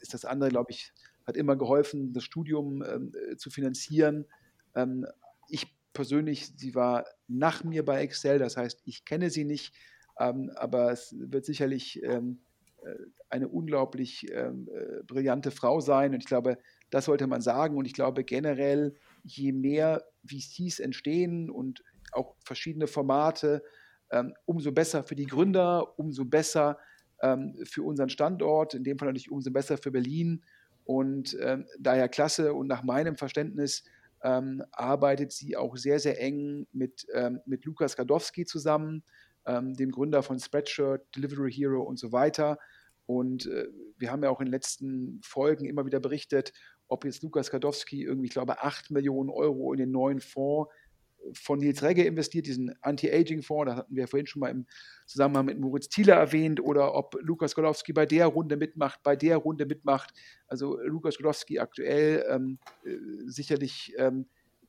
[0.00, 0.92] ist das andere, glaube ich,
[1.26, 4.26] hat immer geholfen, das Studium ähm, zu finanzieren.
[4.74, 5.06] Ähm,
[5.48, 9.74] ich persönlich, sie war nach mir bei Excel, das heißt, ich kenne sie nicht,
[10.20, 12.40] ähm, aber es wird sicherlich ähm,
[12.84, 12.94] äh,
[13.28, 16.14] eine unglaublich ähm, äh, brillante Frau sein.
[16.14, 16.58] Und ich glaube,
[16.90, 17.76] das sollte man sagen.
[17.76, 18.94] Und ich glaube generell,
[19.26, 23.62] je mehr VCs entstehen und auch verschiedene Formate,
[24.10, 26.78] ähm, umso besser für die Gründer, umso besser
[27.22, 30.44] ähm, für unseren Standort, in dem Fall natürlich umso besser für Berlin.
[30.84, 32.54] Und ähm, daher klasse.
[32.54, 33.84] Und nach meinem Verständnis
[34.72, 37.06] arbeitet sie auch sehr, sehr eng mit,
[37.44, 39.04] mit Lukas Gadowski zusammen,
[39.46, 42.58] dem Gründer von Spreadshirt, Delivery Hero und so weiter.
[43.06, 43.68] Und äh,
[43.98, 46.52] wir haben ja auch in den letzten Folgen immer wieder berichtet,
[46.88, 50.70] ob jetzt Lukas Gadowski irgendwie, ich glaube, 8 Millionen Euro in den neuen Fonds
[51.18, 54.66] äh, von Nils Regge investiert, diesen Anti-Aging-Fonds, das hatten wir vorhin schon mal im
[55.06, 59.36] Zusammenhang mit Moritz Thiele erwähnt, oder ob Lukas Godowski bei der Runde mitmacht, bei der
[59.38, 60.12] Runde mitmacht.
[60.46, 64.26] Also Lukas Godowski aktuell ähm, äh, sicherlich ähm,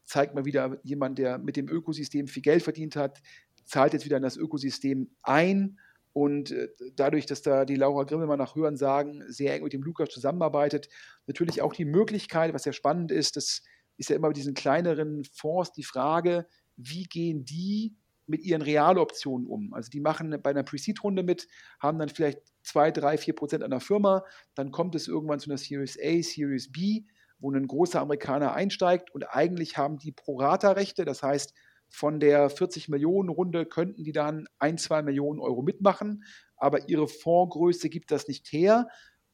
[0.08, 3.22] zeigt mal wieder jemand, der mit dem Ökosystem viel Geld verdient hat,
[3.66, 5.78] zahlt jetzt wieder in das Ökosystem ein
[6.18, 9.84] und äh, dadurch, dass da die Laura Grimmelmann nach Hören sagen, sehr eng mit dem
[9.84, 10.90] Lukas zusammenarbeitet,
[11.28, 13.62] natürlich auch die Möglichkeit, was ja spannend ist, das
[13.98, 17.96] ist ja immer bei diesen kleineren Fonds die Frage, wie gehen die
[18.26, 19.76] mit ihren Realoptionen um?
[19.76, 21.48] Also die machen bei einer Pre-Seed-Runde mit,
[21.80, 24.24] haben dann vielleicht 2, 3, 4 Prozent an der Firma,
[24.56, 27.04] dann kommt es irgendwann zu einer Series A, Series B,
[27.38, 31.54] wo ein großer Amerikaner einsteigt und eigentlich haben die Pro-Rata-Rechte, das heißt,
[31.90, 36.24] von der 40 Millionen Runde könnten die dann ein, zwei Millionen Euro mitmachen,
[36.56, 38.88] aber ihre Fondsgröße gibt das nicht her.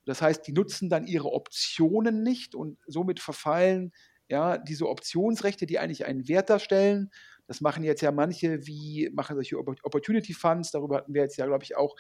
[0.06, 3.92] Das heißt, die nutzen dann ihre Optionen nicht und somit verfallen
[4.28, 7.10] ja diese Optionsrechte, die eigentlich einen Wert darstellen.
[7.46, 10.72] Das machen jetzt ja manche, wie machen solche Opportunity Funds.
[10.72, 11.96] Darüber hatten wir jetzt ja, glaube ich, auch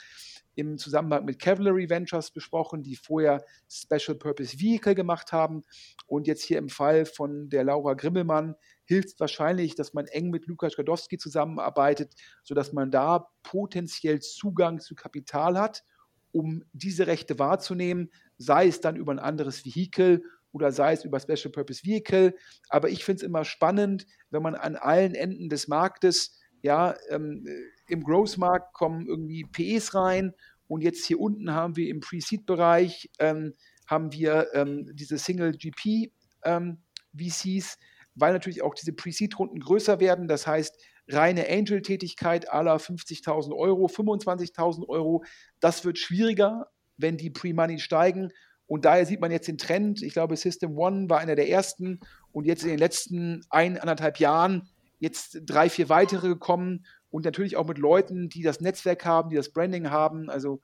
[0.55, 5.63] im Zusammenhang mit Cavalry Ventures besprochen, die vorher Special Purpose Vehicle gemacht haben.
[6.07, 8.55] Und jetzt hier im Fall von der Laura Grimmelmann
[8.85, 12.13] hilft wahrscheinlich, dass man eng mit Lukas Gadowski zusammenarbeitet,
[12.43, 15.83] sodass man da potenziell Zugang zu Kapital hat,
[16.31, 21.19] um diese Rechte wahrzunehmen, sei es dann über ein anderes Vehikel oder sei es über
[21.19, 22.35] Special Purpose Vehicle.
[22.69, 27.45] Aber ich finde es immer spannend, wenn man an allen Enden des Marktes, ja, ähm,
[27.87, 30.33] im Growth-Markt kommen irgendwie PEs rein
[30.67, 33.53] und jetzt hier unten haben wir im Pre-Seed-Bereich ähm,
[33.85, 36.11] haben wir ähm, diese Single GP
[36.43, 36.77] ähm,
[37.15, 37.77] VCs,
[38.15, 40.27] weil natürlich auch diese Pre-Seed-Runden größer werden.
[40.27, 45.23] Das heißt, reine Angel-Tätigkeit aller 50.000 Euro, 25.000 Euro,
[45.59, 48.29] das wird schwieriger, wenn die Pre-Money steigen.
[48.65, 50.01] Und daher sieht man jetzt den Trend.
[50.01, 51.99] Ich glaube, System One war einer der ersten
[52.31, 57.57] und jetzt in den letzten ein, anderthalb Jahren jetzt drei, vier weitere gekommen und natürlich
[57.57, 60.29] auch mit Leuten, die das Netzwerk haben, die das Branding haben.
[60.29, 60.61] Also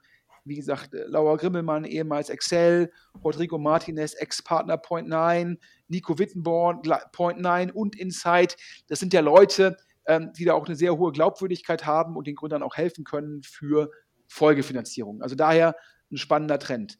[0.49, 2.91] wie gesagt, äh, Laura Grimmelmann, ehemals Excel,
[3.23, 6.81] Rodrigo Martinez, Ex-Partner Point 9, Nico Wittenborn,
[7.13, 8.57] Point 9 und Insight.
[8.87, 12.35] Das sind ja Leute, ähm, die da auch eine sehr hohe Glaubwürdigkeit haben und den
[12.35, 13.91] Gründern auch helfen können für
[14.27, 15.21] Folgefinanzierung.
[15.21, 15.75] Also daher
[16.11, 16.97] ein spannender Trend.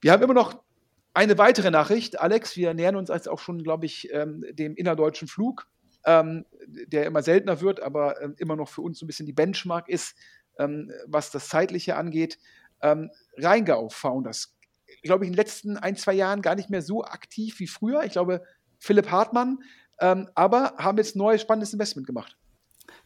[0.00, 0.62] Wir haben immer noch
[1.14, 2.56] eine weitere Nachricht, Alex.
[2.56, 5.66] Wir nähern uns jetzt auch schon, glaube ich, ähm, dem innerdeutschen Flug,
[6.04, 9.32] ähm, der immer seltener wird, aber ähm, immer noch für uns so ein bisschen die
[9.32, 10.16] Benchmark ist,
[10.58, 12.38] ähm, was das Zeitliche angeht.
[12.82, 14.56] Ähm, Rheingau Founders,
[15.02, 18.04] glaube ich, in den letzten ein, zwei Jahren gar nicht mehr so aktiv wie früher.
[18.04, 18.42] Ich glaube,
[18.78, 19.58] Philipp Hartmann,
[20.00, 22.36] ähm, aber haben jetzt ein neues spannendes Investment gemacht.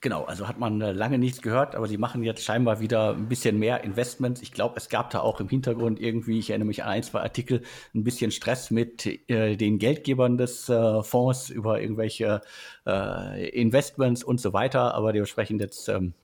[0.00, 3.28] Genau, also hat man äh, lange nichts gehört, aber sie machen jetzt scheinbar wieder ein
[3.28, 4.42] bisschen mehr Investments.
[4.42, 7.20] Ich glaube, es gab da auch im Hintergrund irgendwie, ich erinnere mich an ein, zwei
[7.20, 7.62] Artikel,
[7.94, 12.40] ein bisschen Stress mit äh, den Geldgebern des äh, Fonds über irgendwelche
[12.86, 14.94] äh, Investments und so weiter.
[14.94, 16.14] Aber dementsprechend jetzt ähm,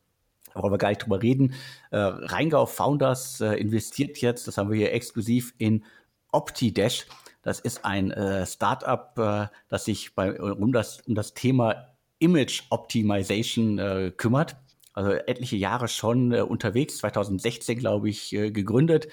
[0.54, 1.54] wollen wir gar nicht drüber reden.
[1.90, 5.84] Äh, Rheingau Founders äh, investiert jetzt, das haben wir hier exklusiv in
[6.32, 7.06] OptiDash.
[7.42, 11.86] Das ist ein äh, Startup, äh, das sich bei, um, das, um das Thema
[12.18, 14.56] Image Optimization äh, kümmert.
[14.92, 19.08] Also etliche Jahre schon äh, unterwegs, 2016 glaube ich äh, gegründet,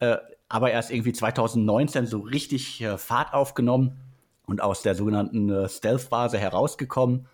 [0.00, 0.16] äh,
[0.48, 4.00] aber erst irgendwie 2019 so richtig äh, Fahrt aufgenommen
[4.46, 7.28] und aus der sogenannten äh, Stealth-Phase herausgekommen.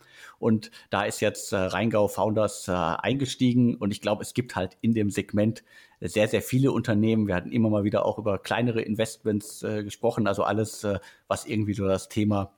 [0.44, 3.76] Und da ist jetzt äh, Rheingau Founders äh, eingestiegen.
[3.76, 5.64] Und ich glaube, es gibt halt in dem Segment
[6.02, 7.26] sehr, sehr viele Unternehmen.
[7.26, 10.26] Wir hatten immer mal wieder auch über kleinere Investments äh, gesprochen.
[10.26, 12.52] Also alles, äh, was irgendwie so das Thema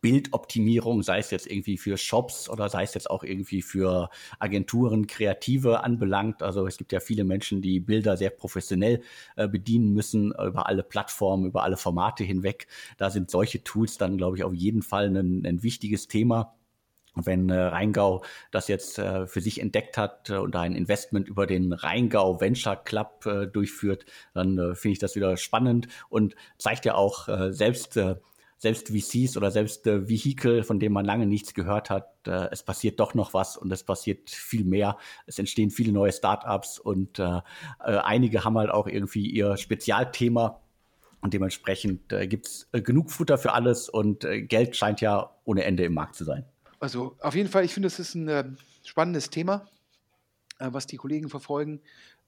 [0.00, 4.10] Bildoptimierung, sei es jetzt irgendwie für Shops oder sei es jetzt auch irgendwie für
[4.40, 6.42] Agenturen, Kreative anbelangt.
[6.42, 9.02] Also es gibt ja viele Menschen, die Bilder sehr professionell
[9.36, 12.66] äh, bedienen müssen, über alle Plattformen, über alle Formate hinweg.
[12.96, 16.56] Da sind solche Tools dann, glaube ich, auf jeden Fall ein, ein wichtiges Thema.
[17.14, 21.28] Und wenn äh, Rheingau das jetzt äh, für sich entdeckt hat äh, und ein Investment
[21.28, 24.04] über den Rheingau Venture Club äh, durchführt,
[24.34, 28.16] dann äh, finde ich das wieder spannend und zeigt ja auch äh, selbst äh,
[28.56, 32.62] selbst VCs oder selbst äh, Vehikel, von denen man lange nichts gehört hat, äh, es
[32.62, 34.96] passiert doch noch was und es passiert viel mehr.
[35.26, 37.42] Es entstehen viele neue Startups und äh, äh,
[37.80, 40.60] einige haben halt auch irgendwie ihr Spezialthema
[41.20, 45.30] und dementsprechend äh, gibt es äh, genug Futter für alles und äh, Geld scheint ja
[45.44, 46.46] ohne Ende im Markt zu sein.
[46.84, 48.44] Also auf jeden Fall, ich finde, es ist ein äh,
[48.84, 49.66] spannendes Thema,
[50.58, 51.80] äh, was die Kollegen verfolgen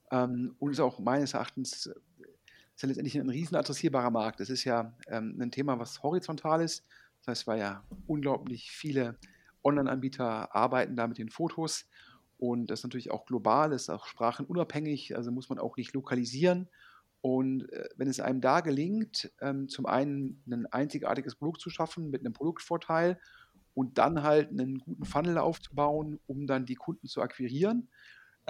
[0.09, 4.39] ähm, und ist auch meines Erachtens ist ja letztendlich ein riesen adressierbarer Markt.
[4.39, 6.83] Das ist ja ähm, ein Thema, was horizontal ist.
[7.19, 9.19] Das heißt, weil ja unglaublich viele
[9.63, 11.85] Online-Anbieter arbeiten da mit den Fotos
[12.39, 16.67] und das ist natürlich auch global, ist auch sprachenunabhängig, also muss man auch nicht lokalisieren.
[17.21, 22.09] Und äh, wenn es einem da gelingt, ähm, zum einen ein einzigartiges Produkt zu schaffen
[22.09, 23.19] mit einem Produktvorteil
[23.77, 27.89] und dann halt einen guten Funnel aufzubauen, um dann die Kunden zu akquirieren,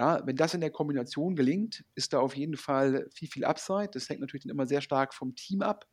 [0.00, 3.90] ja, wenn das in der Kombination gelingt, ist da auf jeden Fall viel, viel Upside.
[3.92, 5.86] Das hängt natürlich dann immer sehr stark vom Team ab.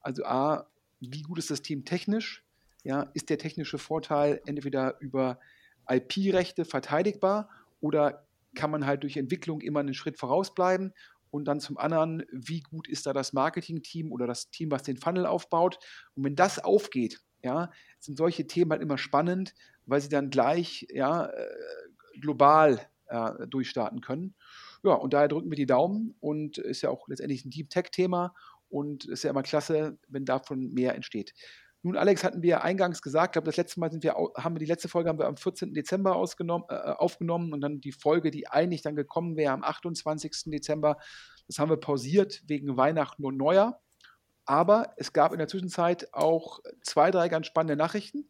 [0.00, 0.66] Also A,
[1.00, 2.44] wie gut ist das Team technisch?
[2.84, 5.40] Ja, ist der technische Vorteil entweder über
[5.88, 7.48] IP-Rechte verteidigbar
[7.80, 10.92] oder kann man halt durch Entwicklung immer einen Schritt vorausbleiben?
[11.30, 14.98] Und dann zum anderen, wie gut ist da das Marketing-Team oder das Team, was den
[14.98, 15.78] Funnel aufbaut?
[16.14, 19.54] Und wenn das aufgeht, ja, sind solche Themen halt immer spannend,
[19.86, 21.46] weil sie dann gleich ja, äh,
[22.20, 24.34] global äh, durchstarten können.
[24.84, 28.34] Ja, und daher drücken wir die Daumen und ist ja auch letztendlich ein Deep Tech-Thema
[28.68, 31.34] und ist ja immer klasse, wenn davon mehr entsteht.
[31.84, 34.60] Nun, Alex, hatten wir eingangs gesagt, ich glaube, das letzte Mal sind wir, haben wir
[34.60, 35.74] die letzte Folge haben wir am 14.
[35.74, 40.44] Dezember äh, aufgenommen und dann die Folge, die eigentlich dann gekommen wäre am 28.
[40.46, 40.98] Dezember,
[41.48, 43.80] das haben wir pausiert wegen Weihnachten und Neujahr.
[44.44, 48.28] Aber es gab in der Zwischenzeit auch zwei, drei ganz spannende Nachrichten.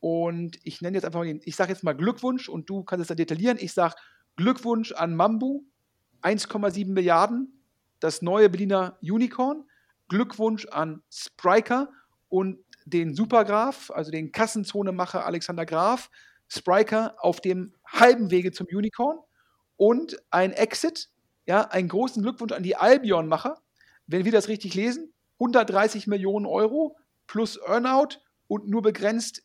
[0.00, 3.02] Und ich nenne jetzt einfach mal den, ich sage jetzt mal Glückwunsch und du kannst
[3.02, 3.56] es dann detaillieren.
[3.58, 3.94] Ich sage
[4.36, 5.62] Glückwunsch an Mambu,
[6.22, 7.62] 1,7 Milliarden,
[8.00, 9.64] das neue Berliner Unicorn.
[10.08, 11.90] Glückwunsch an Spriker
[12.28, 16.10] und den Supergraf, also den Kassenzonemacher Alexander Graf.
[16.48, 19.18] Spriker auf dem halben Wege zum Unicorn
[19.76, 21.08] und ein Exit,
[21.46, 23.62] ja, einen großen Glückwunsch an die Albion-Macher.
[24.06, 29.42] Wenn wir das richtig lesen, 130 Millionen Euro plus Earnout und nur begrenzt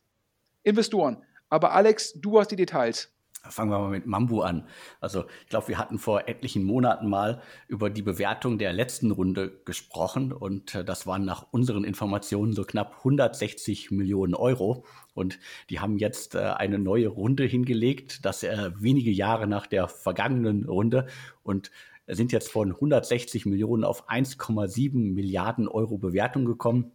[0.63, 1.23] Investoren.
[1.49, 3.11] Aber Alex, du hast die Details.
[3.41, 4.67] Fangen wir mal mit Mambu an.
[4.99, 9.61] Also ich glaube, wir hatten vor etlichen Monaten mal über die Bewertung der letzten Runde
[9.63, 14.83] gesprochen und äh, das waren nach unseren Informationen so knapp 160 Millionen Euro.
[15.13, 19.87] Und die haben jetzt äh, eine neue Runde hingelegt, das äh, wenige Jahre nach der
[19.87, 21.07] vergangenen Runde
[21.41, 21.71] und
[22.10, 26.91] sind jetzt von 160 Millionen auf 1,7 Milliarden Euro Bewertung gekommen,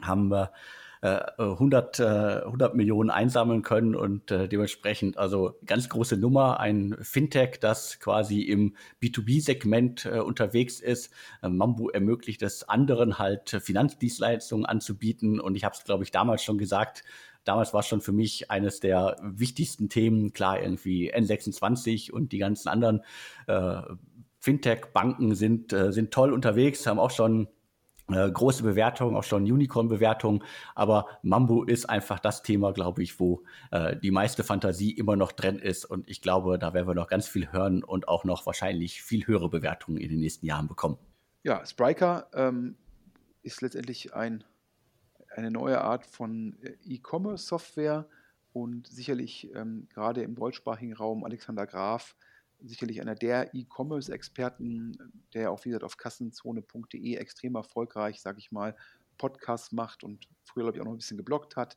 [0.00, 0.32] haben
[1.04, 2.04] 100, äh,
[2.44, 8.76] 100 Millionen einsammeln können und dementsprechend also ganz große Nummer, ein Fintech, das quasi im
[9.02, 11.12] B2B-Segment unterwegs ist.
[11.42, 16.56] Mambu ermöglicht es anderen halt Finanzdienstleistungen anzubieten und ich habe es, glaube ich, damals schon
[16.56, 17.02] gesagt,
[17.44, 20.32] damals war es schon für mich eines der wichtigsten Themen.
[20.32, 23.02] Klar, irgendwie N26 und die ganzen anderen
[23.46, 23.82] äh,
[24.42, 27.48] Fintech-Banken sind, äh, sind toll unterwegs, haben auch schon
[28.10, 30.42] äh, große Bewertungen, auch schon Unicorn-Bewertungen.
[30.74, 35.32] Aber Mambo ist einfach das Thema, glaube ich, wo äh, die meiste Fantasie immer noch
[35.32, 35.84] drin ist.
[35.84, 39.26] Und ich glaube, da werden wir noch ganz viel hören und auch noch wahrscheinlich viel
[39.26, 40.98] höhere Bewertungen in den nächsten Jahren bekommen.
[41.44, 42.76] Ja, Spriker ähm,
[43.42, 44.44] ist letztendlich ein
[45.36, 48.06] eine neue Art von äh, E-Commerce-Software
[48.52, 52.16] und sicherlich ähm, gerade im deutschsprachigen Raum Alexander Graf,
[52.64, 54.96] sicherlich einer der E-Commerce-Experten,
[55.34, 58.76] der auch, wie gesagt, auf kassenzone.de extrem erfolgreich, sage ich mal,
[59.18, 61.76] Podcasts macht und früher, glaube ich, auch noch ein bisschen geblockt hat.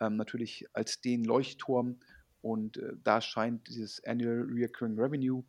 [0.00, 2.00] Ähm, natürlich als den Leuchtturm
[2.40, 5.44] und äh, da scheint dieses Annual Recurring Revenue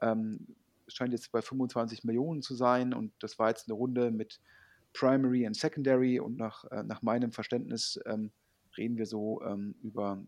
[0.00, 4.40] ähm, scheint jetzt bei 25 Millionen zu sein und das war jetzt eine Runde mit
[4.92, 8.32] Primary und Secondary und nach, äh, nach meinem Verständnis ähm,
[8.76, 10.22] reden wir so ähm, über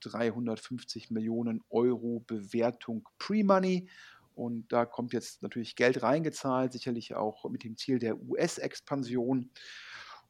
[0.00, 3.88] 350 ähm, Millionen Euro Bewertung Pre-Money.
[4.34, 9.50] Und da kommt jetzt natürlich Geld reingezahlt, sicherlich auch mit dem Ziel der US-Expansion.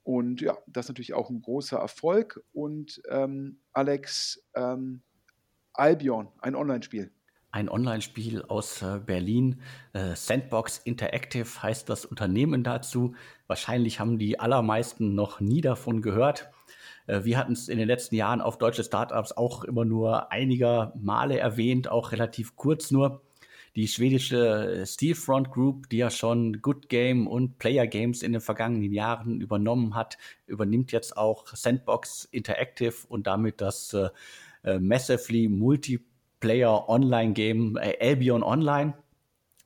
[0.02, 2.42] Und ja, das ist natürlich auch ein großer Erfolg.
[2.52, 5.02] Und ähm, Alex, ähm,
[5.72, 7.12] Albion, ein Online-Spiel
[7.52, 9.60] ein Online-Spiel aus äh, Berlin.
[9.92, 13.14] Äh, Sandbox Interactive heißt das Unternehmen dazu.
[13.46, 16.50] Wahrscheinlich haben die allermeisten noch nie davon gehört.
[17.10, 20.92] Äh, wir hatten es in den letzten Jahren auf deutsche Startups auch immer nur einiger
[21.00, 23.22] Male erwähnt, auch relativ kurz nur.
[23.76, 28.92] Die schwedische Steelfront Group, die ja schon Good Game und Player Games in den vergangenen
[28.92, 33.94] Jahren übernommen hat, übernimmt jetzt auch Sandbox Interactive und damit das
[34.64, 36.04] äh, Massively Multi
[36.40, 38.94] Player-Online-Game äh, Albion Online.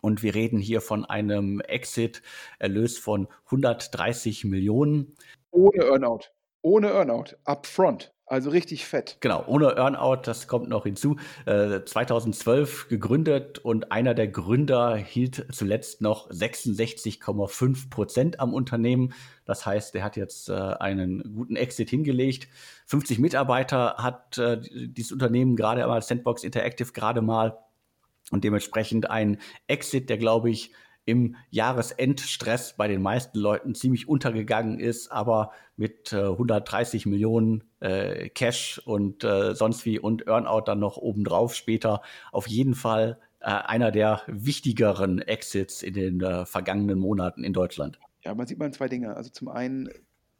[0.02, 5.16] Und wir reden hier von einem Exit-Erlös von 130 Millionen.
[5.50, 6.28] Ohne Earnout.
[6.64, 7.36] Ohne Earnout.
[7.44, 8.14] Upfront.
[8.24, 9.18] Also richtig fett.
[9.20, 11.16] Genau, ohne Earnout, das kommt noch hinzu.
[11.44, 19.12] Äh, 2012 gegründet und einer der Gründer hielt zuletzt noch 66,5 Prozent am Unternehmen.
[19.44, 22.48] Das heißt, er hat jetzt äh, einen guten Exit hingelegt.
[22.86, 27.58] 50 Mitarbeiter hat äh, dieses Unternehmen gerade einmal, Sandbox Interactive gerade mal.
[28.30, 29.36] Und dementsprechend ein
[29.66, 30.72] Exit, der, glaube ich,
[31.04, 38.28] im Jahresendstress bei den meisten Leuten ziemlich untergegangen ist, aber mit äh, 130 Millionen äh,
[38.30, 42.00] Cash und äh, sonst wie und Earnout dann noch obendrauf später
[42.32, 47.98] auf jeden Fall äh, einer der wichtigeren Exits in den äh, vergangenen Monaten in Deutschland.
[48.24, 49.16] Ja, man sieht mal zwei Dinge.
[49.16, 49.90] Also zum einen,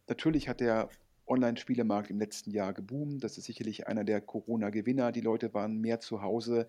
[0.09, 0.89] natürlich hat der
[1.27, 3.23] Online-Spielemarkt im letzten Jahr geboomt.
[3.23, 5.13] Das ist sicherlich einer der Corona-Gewinner.
[5.13, 6.69] Die Leute waren mehr zu Hause,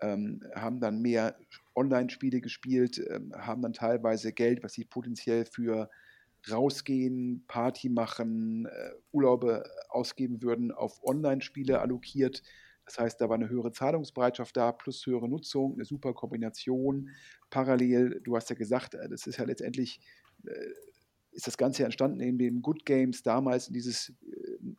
[0.00, 1.36] ähm, haben dann mehr
[1.74, 5.88] Online-Spiele gespielt, ähm, haben dann teilweise Geld, was sie potenziell für
[6.50, 12.42] rausgehen, Party machen, äh, Urlaube ausgeben würden, auf Online-Spiele allokiert.
[12.84, 17.10] Das heißt, da war eine höhere Zahlungsbereitschaft da, plus höhere Nutzung, eine super Kombination.
[17.50, 20.00] Parallel, du hast ja gesagt, äh, das ist ja letztendlich,
[20.46, 20.54] äh,
[21.32, 24.12] ist das Ganze entstanden, indem Good Games damals in dieses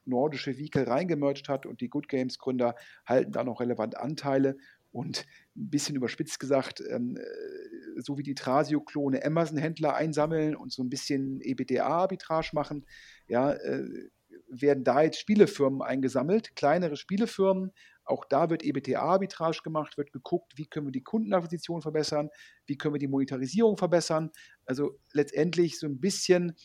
[0.06, 4.58] nordische Vehicle reingemerged hat und die Good Games Gründer halten da noch relevant Anteile
[4.92, 5.26] und
[5.56, 10.90] ein bisschen überspitzt gesagt, ähm, äh, so wie die Trasio-Klone Amazon-Händler einsammeln und so ein
[10.90, 12.86] bisschen EBDA-Arbitrage machen,
[13.28, 14.10] ja, äh,
[14.48, 17.72] werden da jetzt Spielefirmen eingesammelt, kleinere Spielefirmen.
[18.04, 22.30] Auch da wird EBTA-Arbitrage gemacht, wird geguckt, wie können wir die Kundenakquisition verbessern,
[22.66, 24.32] wie können wir die Monetarisierung verbessern.
[24.66, 26.56] Also letztendlich so ein bisschen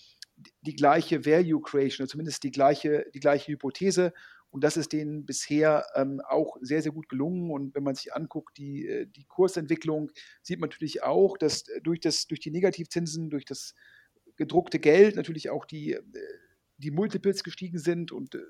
[0.62, 4.12] die gleiche Value Creation, zumindest die gleiche, die gleiche Hypothese.
[4.54, 7.50] Und das ist denen bisher ähm, auch sehr, sehr gut gelungen.
[7.50, 11.98] Und wenn man sich anguckt, die, äh, die Kursentwicklung, sieht man natürlich auch, dass durch,
[11.98, 13.74] das, durch die Negativzinsen, durch das
[14.36, 16.02] gedruckte Geld natürlich auch die, äh,
[16.78, 18.42] die Multiples gestiegen sind und äh,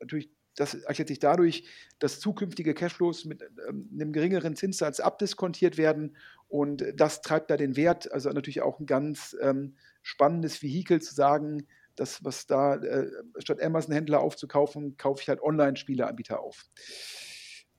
[0.00, 1.64] natürlich das erklärt sich dadurch,
[2.00, 6.16] dass zukünftige Cashflows mit ähm, einem geringeren Zinssatz abdiskontiert werden
[6.48, 8.10] und das treibt da den Wert.
[8.12, 13.62] Also natürlich auch ein ganz ähm, spannendes Vehikel zu sagen, das, was da, äh, statt
[13.62, 16.66] Amazon-Händler aufzukaufen, kaufe ich halt Online-Spieleanbieter auf.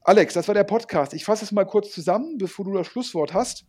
[0.02, 1.14] Alex, das war der Podcast.
[1.14, 3.66] Ich fasse es mal kurz zusammen, bevor du das Schlusswort hast.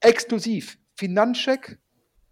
[0.00, 0.78] Exklusiv.
[0.96, 1.78] Finanzcheck,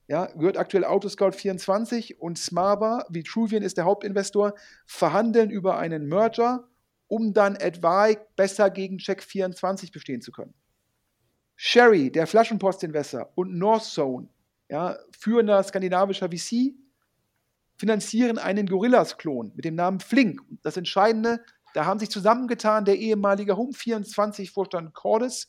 [0.08, 4.54] ja, gehört aktuell Autoscout24 und Smava, Vitruvian ist der Hauptinvestor,
[4.86, 6.68] verhandeln über einen Merger,
[7.06, 10.54] um dann etwa besser gegen Check24 bestehen zu können.
[11.56, 14.28] Sherry, der Flaschenpost-Investor und Northzone,
[14.68, 16.74] ja, führender skandinavischer VC,
[17.78, 20.42] finanzieren einen Gorillas-Klon mit dem Namen Flink.
[20.62, 21.42] Das Entscheidende,
[21.74, 25.48] da haben sich zusammengetan der ehemalige Home24-Vorstand Cordes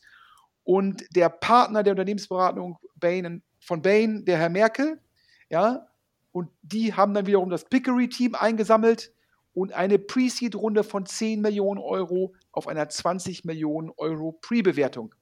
[0.64, 5.02] und der Partner der Unternehmensberatung Bain, von Bain, der Herr Merkel.
[5.50, 5.88] Ja,
[6.32, 9.12] und die haben dann wiederum das Pickery-Team eingesammelt
[9.54, 15.16] und eine Pre-Seed-Runde von 10 Millionen Euro auf einer 20 Millionen Euro Pre-Bewertung.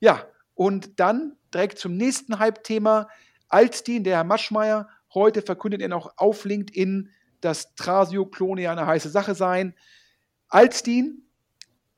[0.00, 3.08] Ja, und dann direkt zum nächsten Hype-Thema.
[3.48, 7.10] Alstin, der Herr Maschmeyer, heute verkündet er noch auf LinkedIn,
[7.40, 9.74] dass Trasio-Klone ja eine heiße Sache seien.
[10.48, 11.24] Alstin,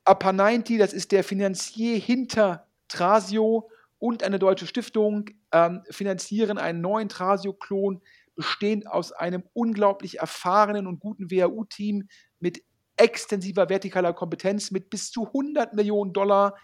[0.06, 7.10] 90, das ist der Finanzier hinter Trasio und eine deutsche Stiftung, ähm, finanzieren einen neuen
[7.10, 8.00] Trasio-Klon,
[8.34, 12.08] bestehend aus einem unglaublich erfahrenen und guten WHU-Team
[12.38, 12.62] mit
[12.96, 16.54] extensiver vertikaler Kompetenz, mit bis zu 100 Millionen Dollar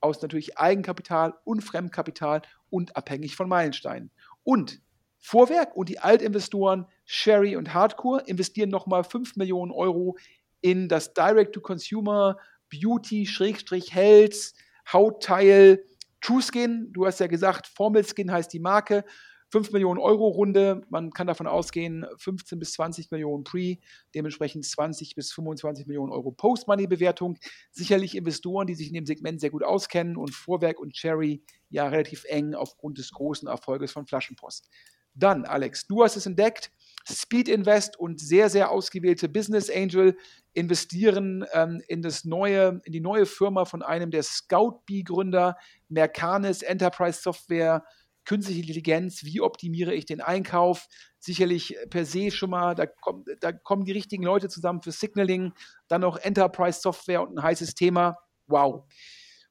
[0.00, 4.10] aus natürlich Eigenkapital und Fremdkapital und abhängig von Meilensteinen.
[4.42, 4.80] Und
[5.26, 10.18] Vorwerk und die Altinvestoren Sherry und Hardcore investieren nochmal 5 Millionen Euro
[10.60, 12.36] in das Direct-to-Consumer
[12.70, 14.52] Beauty-Health
[14.92, 15.82] Hautteil
[16.20, 16.92] TrueSkin.
[16.92, 19.02] Du hast ja gesagt, Formel Skin heißt die Marke.
[19.48, 20.82] 5 Millionen Euro Runde.
[20.90, 23.78] Man kann davon ausgehen, 15 bis 20 Millionen Pre,
[24.14, 27.38] dementsprechend 20 bis 25 Millionen Euro Post-Money-Bewertung.
[27.70, 31.88] Sicherlich Investoren, die sich in dem Segment sehr gut auskennen und Vorwerk und Cherry ja
[31.88, 34.68] relativ eng aufgrund des großen Erfolges von Flaschenpost.
[35.14, 36.70] Dann, Alex, du hast es entdeckt.
[37.06, 40.16] Speed Invest und sehr, sehr ausgewählte Business Angel
[40.54, 45.56] investieren ähm, in, das neue, in die neue Firma von einem der Scout-B-Gründer,
[45.88, 47.84] Mercanis Enterprise Software,
[48.24, 50.86] künstliche Intelligenz, wie optimiere ich den Einkauf,
[51.18, 55.52] sicherlich per se schon mal, da, komm, da kommen die richtigen Leute zusammen für Signaling,
[55.88, 58.16] dann noch Enterprise Software und ein heißes Thema.
[58.46, 58.84] Wow.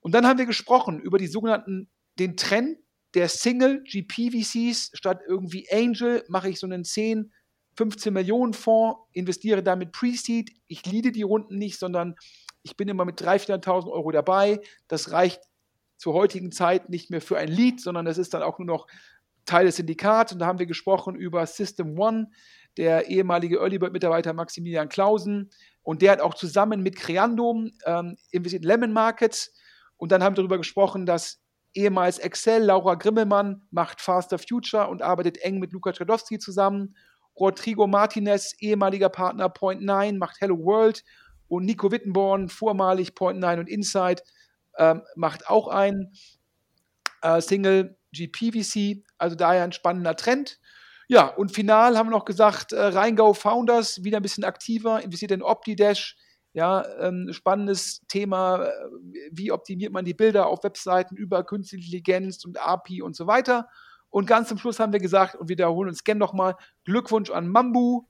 [0.01, 1.89] Und dann haben wir gesprochen über die sogenannten,
[2.20, 2.78] den Trend
[3.14, 7.32] der Single GPVCs statt irgendwie Angel mache ich so einen 10,
[7.78, 10.51] 15 Millionen Fonds, investiere damit Pre-Seed.
[10.68, 12.16] Ich liede die Runden nicht, sondern
[12.64, 14.59] ich bin immer mit 300.000, 400.000 Euro dabei.
[14.88, 15.41] Das reicht
[15.97, 18.88] zur heutigen Zeit nicht mehr für ein Lead, sondern das ist dann auch nur noch
[19.45, 20.34] Teil des Syndikats.
[20.34, 22.32] Und da haben wir gesprochen über System One,
[22.78, 25.49] der ehemalige Early Bird Mitarbeiter Maximilian Klausen.
[25.84, 29.53] Und der hat auch zusammen mit Creandum ähm, investiert in Lemon Markets.
[29.97, 31.43] Und dann haben wir darüber gesprochen, dass
[31.74, 36.95] ehemals Excel, Laura Grimmelmann macht Faster Future und arbeitet eng mit Luca Tradowski zusammen.
[37.39, 41.03] Rodrigo Martinez, ehemaliger Partner Point 9, macht Hello World.
[41.47, 44.24] Und Nico Wittenborn, vormalig Point 9 und Insight,
[44.78, 46.13] ähm, macht auch ein
[47.21, 50.59] äh, Single GPVC, also daher ein spannender Trend.
[51.07, 55.32] Ja, und final haben wir noch gesagt, äh, Rheingau Founders wieder ein bisschen aktiver, investiert
[55.32, 56.15] in OptiDash.
[56.54, 58.72] Ja, ähm, spannendes Thema, äh,
[59.32, 63.68] wie optimiert man die Bilder auf Webseiten über künstliche Intelligenz und API und so weiter.
[64.10, 68.04] Und ganz zum Schluss haben wir gesagt, und wiederholen uns gerne nochmal, Glückwunsch an Mambu,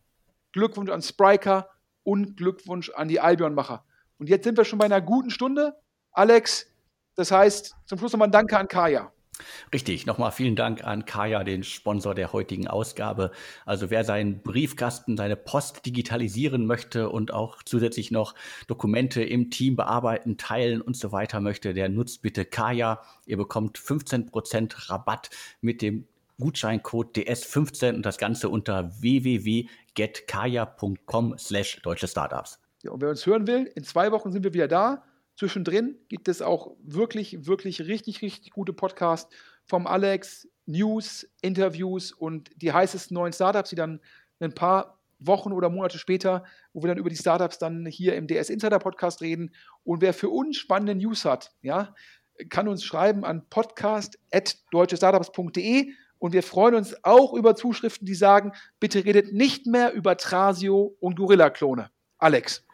[0.51, 1.69] Glückwunsch an Spriker
[2.03, 3.85] und Glückwunsch an die Albion-Macher.
[4.17, 5.77] Und jetzt sind wir schon bei einer guten Stunde.
[6.11, 6.67] Alex,
[7.15, 9.13] das heißt, zum Schluss nochmal ein Danke an Kaya.
[9.73, 13.31] Richtig, nochmal vielen Dank an Kaya, den Sponsor der heutigen Ausgabe.
[13.65, 18.35] Also wer seinen Briefkasten, seine Post digitalisieren möchte und auch zusätzlich noch
[18.67, 23.01] Dokumente im Team bearbeiten, teilen und so weiter möchte, der nutzt bitte Kaya.
[23.25, 25.31] Ihr bekommt 15% Rabatt
[25.61, 26.07] mit dem
[26.39, 32.59] Gutscheincode DS15 und das Ganze unter www.getkaya.com slash deutsche Startups.
[32.83, 35.03] Ja, und wer uns hören will, in zwei Wochen sind wir wieder da.
[35.35, 39.33] Zwischendrin gibt es auch wirklich, wirklich richtig, richtig gute Podcasts
[39.65, 43.99] vom Alex, News, Interviews und die heißesten neuen Startups, die dann
[44.39, 48.27] ein paar Wochen oder Monate später, wo wir dann über die Startups dann hier im
[48.27, 49.53] DS Insider Podcast reden.
[49.83, 51.95] Und wer für uns spannende News hat, ja,
[52.49, 59.05] kann uns schreiben an podcast.deutschestartups.de und wir freuen uns auch über Zuschriften, die sagen, bitte
[59.05, 61.89] redet nicht mehr über Trasio und Gorilla-Klone.
[62.17, 62.65] Alex.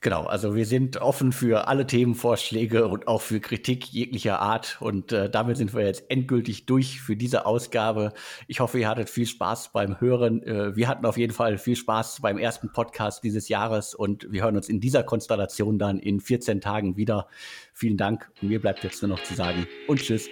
[0.00, 4.76] Genau, also wir sind offen für alle Themenvorschläge und auch für Kritik jeglicher Art.
[4.80, 8.12] Und äh, damit sind wir jetzt endgültig durch für diese Ausgabe.
[8.46, 10.42] Ich hoffe, ihr hattet viel Spaß beim Hören.
[10.42, 14.42] Äh, wir hatten auf jeden Fall viel Spaß beim ersten Podcast dieses Jahres und wir
[14.44, 17.26] hören uns in dieser Konstellation dann in 14 Tagen wieder.
[17.72, 20.28] Vielen Dank und mir bleibt jetzt nur noch zu sagen und tschüss.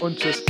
[0.00, 0.44] Und tschüss.